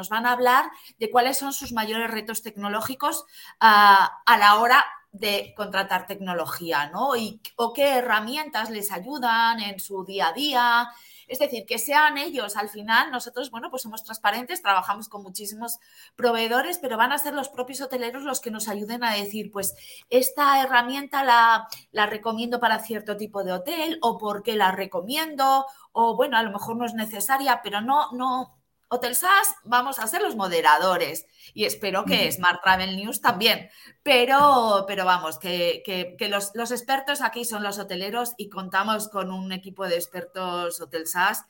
van 0.10 0.26
a 0.26 0.32
hablar 0.32 0.70
de 1.00 1.10
cuáles 1.10 1.38
son 1.38 1.54
sus 1.54 1.72
mayores 1.72 2.12
retos 2.12 2.44
tecnológicos 2.44 3.26
ah, 3.60 4.22
a 4.26 4.38
la 4.38 4.56
hora 4.56 4.86
de 5.12 5.54
contratar 5.56 6.08
tecnología, 6.08 6.90
¿no? 6.90 7.16
Y, 7.16 7.42
o 7.56 7.74
qué 7.74 7.98
herramientas 7.98 8.70
les 8.70 8.92
ayudan 8.92 9.62
en 9.62 9.80
su 9.80 10.04
día 10.04 10.28
a 10.28 10.34
día, 10.34 10.90
es 11.28 11.40
decir, 11.40 11.66
que 11.66 11.80
sean 11.80 12.18
ellos. 12.18 12.56
Al 12.56 12.70
final, 12.70 13.12
nosotros, 13.12 13.52
bueno, 13.52 13.70
pues 13.70 13.84
somos 13.84 14.04
transparentes, 14.04 14.62
trabajamos 14.62 15.10
con 15.10 15.24
muchísimos 15.24 15.80
proveedores, 16.16 16.80
pero 16.80 16.98
van 16.98 17.12
a 17.12 17.18
ser 17.18 17.34
los 17.34 17.50
propios 17.50 17.82
hoteleros 17.82 18.24
los 18.24 18.42
que 18.42 18.52
nos 18.52 18.68
ayuden 18.68 19.04
a 19.04 19.14
decir, 19.14 19.52
pues 19.52 19.76
esta 20.10 20.62
herramienta 20.62 21.24
la, 21.24 21.68
la 21.92 22.06
recomiendo 22.06 22.60
para 22.60 22.80
cierto 22.80 23.18
tipo 23.18 23.44
de 23.44 23.54
hotel 23.54 24.00
o 24.02 24.18
por 24.18 24.44
qué 24.44 24.56
la 24.56 24.72
recomiendo 24.72 25.66
o 25.92 26.16
bueno, 26.16 26.38
a 26.38 26.44
lo 26.44 26.52
mejor 26.52 26.76
no 26.76 26.86
es 26.86 26.94
necesaria, 26.94 27.62
pero 27.64 27.80
no, 27.80 28.12
no, 28.12 28.58
Hotel 28.96 29.16
SAS 29.16 29.56
vamos 29.64 30.00
a 30.00 30.08
ser 30.08 30.22
los 30.22 30.36
moderadores 30.36 31.26
y 31.54 31.66
espero 31.66 32.06
que 32.06 32.32
Smart 32.32 32.62
Travel 32.64 32.96
News 32.96 33.22
también. 33.22 33.70
Pero, 34.04 34.86
pero 34.88 35.06
vamos, 35.06 35.38
que, 35.38 35.84
los, 36.30 36.72
expertos 36.72 37.22
aquí 37.22 37.46
son 37.46 37.64
los 37.64 37.78
hoteleros 37.78 38.34
y 38.38 38.50
contamos 38.50 39.10
con 39.10 39.32
un 39.32 39.52
equipo 39.52 39.88
de 39.88 39.96
expertos 39.96 40.80
Hotel 40.82 41.08
SAS 41.08 41.46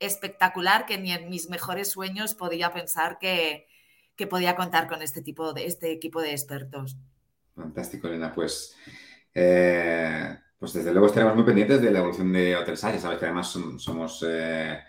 espectacular 0.00 0.86
que 0.86 0.98
ni 0.98 1.12
en 1.12 1.28
mis 1.28 1.48
mejores 1.48 1.90
sueños 1.90 2.34
podía 2.34 2.72
pensar 2.72 3.18
que, 3.18 3.66
podía 4.28 4.56
contar 4.56 4.88
con 4.88 5.02
este 5.02 5.22
tipo 5.22 5.52
de 5.52 5.66
este 5.66 5.92
equipo 5.92 6.20
de 6.20 6.32
expertos. 6.32 6.96
Fantástico, 7.54 8.08
Elena. 8.08 8.34
Pues, 8.34 8.76
eh, 9.34 10.36
pues 10.58 10.72
desde 10.72 10.92
luego 10.92 11.06
estaremos 11.06 11.34
muy 11.36 11.44
pendientes 11.44 11.80
de 11.80 11.90
la 11.90 12.00
evolución 12.00 12.32
de 12.32 12.56
Hotel 12.56 12.76
SAS. 12.76 12.94
Ya 12.94 13.00
sabes 13.00 13.18
que 13.18 13.24
además 13.24 13.56
somos 13.78 14.24
eh, 14.28 14.80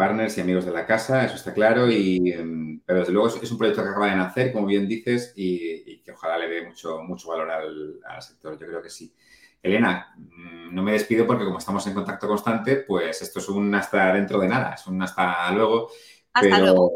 partners 0.00 0.38
y 0.38 0.40
amigos 0.40 0.64
de 0.64 0.72
la 0.72 0.86
casa, 0.86 1.26
eso 1.26 1.34
está 1.34 1.52
claro, 1.52 1.90
y, 1.90 2.32
em, 2.32 2.80
pero 2.86 3.00
desde 3.00 3.12
luego 3.12 3.28
es, 3.28 3.52
un 3.52 3.58
proyecto 3.58 3.82
que 3.82 3.90
acaba 3.90 4.08
de 4.08 4.16
nacer, 4.16 4.50
como 4.50 4.64
bien 4.66 4.88
dices, 4.88 5.34
y, 5.36 5.98
que 5.98 6.12
ojalá 6.12 6.38
le 6.38 6.48
dé 6.48 6.66
mucho, 6.66 7.02
mucho 7.02 7.28
valor 7.28 7.50
al, 7.50 8.22
sector, 8.22 8.58
yo 8.58 8.66
creo 8.66 8.80
que 8.80 8.88
sí. 8.88 9.14
Elena, 9.62 10.14
mm, 10.16 10.74
no 10.74 10.82
me 10.82 10.92
despido 10.92 11.26
porque 11.26 11.44
como 11.44 11.58
estamos 11.58 11.86
en 11.86 11.92
contacto 11.92 12.26
constante, 12.26 12.76
pues 12.76 13.20
esto 13.20 13.40
es 13.40 13.48
un 13.50 13.74
hasta 13.74 14.14
dentro 14.14 14.40
de 14.40 14.48
nada, 14.48 14.72
es 14.72 14.86
un 14.86 15.02
hasta 15.02 15.52
luego. 15.52 15.90
Hasta 16.32 16.48
pero, 16.48 16.64
luego. 16.64 16.92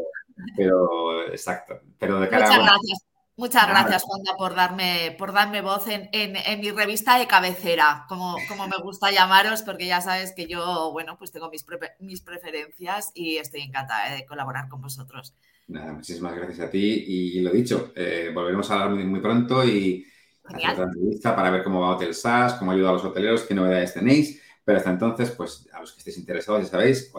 Pero, 0.57 1.27
exacto. 1.27 1.79
Pero 1.99 2.19
de 2.19 2.27
cara 2.27 2.47
Muchas 2.47 2.65
gracias. 2.65 3.05
Muchas 3.37 3.67
gracias, 3.67 4.03
Juanda, 4.03 4.37
por 4.37 4.55
darme, 4.55 5.13
por 5.19 5.33
darme 5.33 5.61
voz 5.61 5.85
en, 5.87 6.61
mi 6.61 6.71
revista 6.71 7.19
de 7.19 7.27
cabecera, 7.27 8.05
como, 8.07 8.37
como, 8.47 8.65
me 8.67 8.77
gusta 8.81 9.11
llamaros, 9.11 9.61
porque 9.61 9.87
ya 9.87 9.99
sabes 9.99 10.31
que 10.33 10.47
yo, 10.47 10.91
bueno, 10.93 11.17
pues 11.17 11.33
tengo 11.33 11.49
mis, 11.49 11.65
mis 11.99 12.21
preferencias 12.21 13.11
y 13.13 13.35
estoy 13.35 13.61
encantada 13.61 14.13
de 14.15 14.25
colaborar 14.25 14.69
con 14.69 14.81
vosotros. 14.81 15.35
Nada, 15.67 15.91
muchísimas 15.91 16.33
gracias 16.33 16.61
a 16.61 16.69
ti. 16.69 17.03
Y 17.07 17.41
lo 17.41 17.51
dicho, 17.51 17.91
eh, 17.95 18.31
volveremos 18.33 18.71
a 18.71 18.75
hablar 18.75 19.05
muy, 19.05 19.19
pronto 19.19 19.65
y 19.65 20.05
hacer 20.45 20.69
otra 20.69 20.85
entrevista 20.85 21.35
para 21.35 21.49
ver 21.49 21.63
cómo 21.63 21.81
va 21.81 21.95
Hotel 21.95 22.13
SAS, 22.13 22.53
cómo 22.53 22.71
ayuda 22.71 22.89
a 22.89 22.93
los 22.93 23.03
hoteleros, 23.03 23.43
qué 23.43 23.53
novedades 23.53 23.95
tenéis, 23.95 24.41
pero 24.63 24.77
hasta 24.77 24.91
entonces, 24.91 25.31
pues 25.31 25.67
a 25.73 25.81
los 25.81 25.91
que 25.91 25.99
estéis 25.99 26.17
interesados, 26.17 26.63
ya 26.63 26.69
sabéis, 26.69 27.11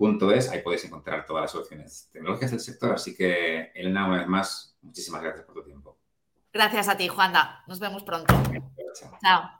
hotelsas.es, 0.00 0.50
ahí 0.50 0.62
podéis 0.62 0.84
encontrar 0.84 1.26
todas 1.26 1.42
las 1.42 1.50
soluciones 1.50 2.08
tecnológicas 2.12 2.50
del 2.50 2.60
sector, 2.60 2.92
así 2.92 3.14
que 3.14 3.70
Elena, 3.74 4.06
una 4.06 4.18
vez 4.18 4.26
más, 4.26 4.70
Muchísimas 4.82 5.22
gracias 5.22 5.44
por 5.44 5.54
tu 5.54 5.62
tiempo. 5.62 5.98
Gracias 6.52 6.88
a 6.88 6.96
ti, 6.96 7.08
Juanda. 7.08 7.62
Nos 7.66 7.78
vemos 7.78 8.02
pronto. 8.02 8.34
Chao. 9.22 9.59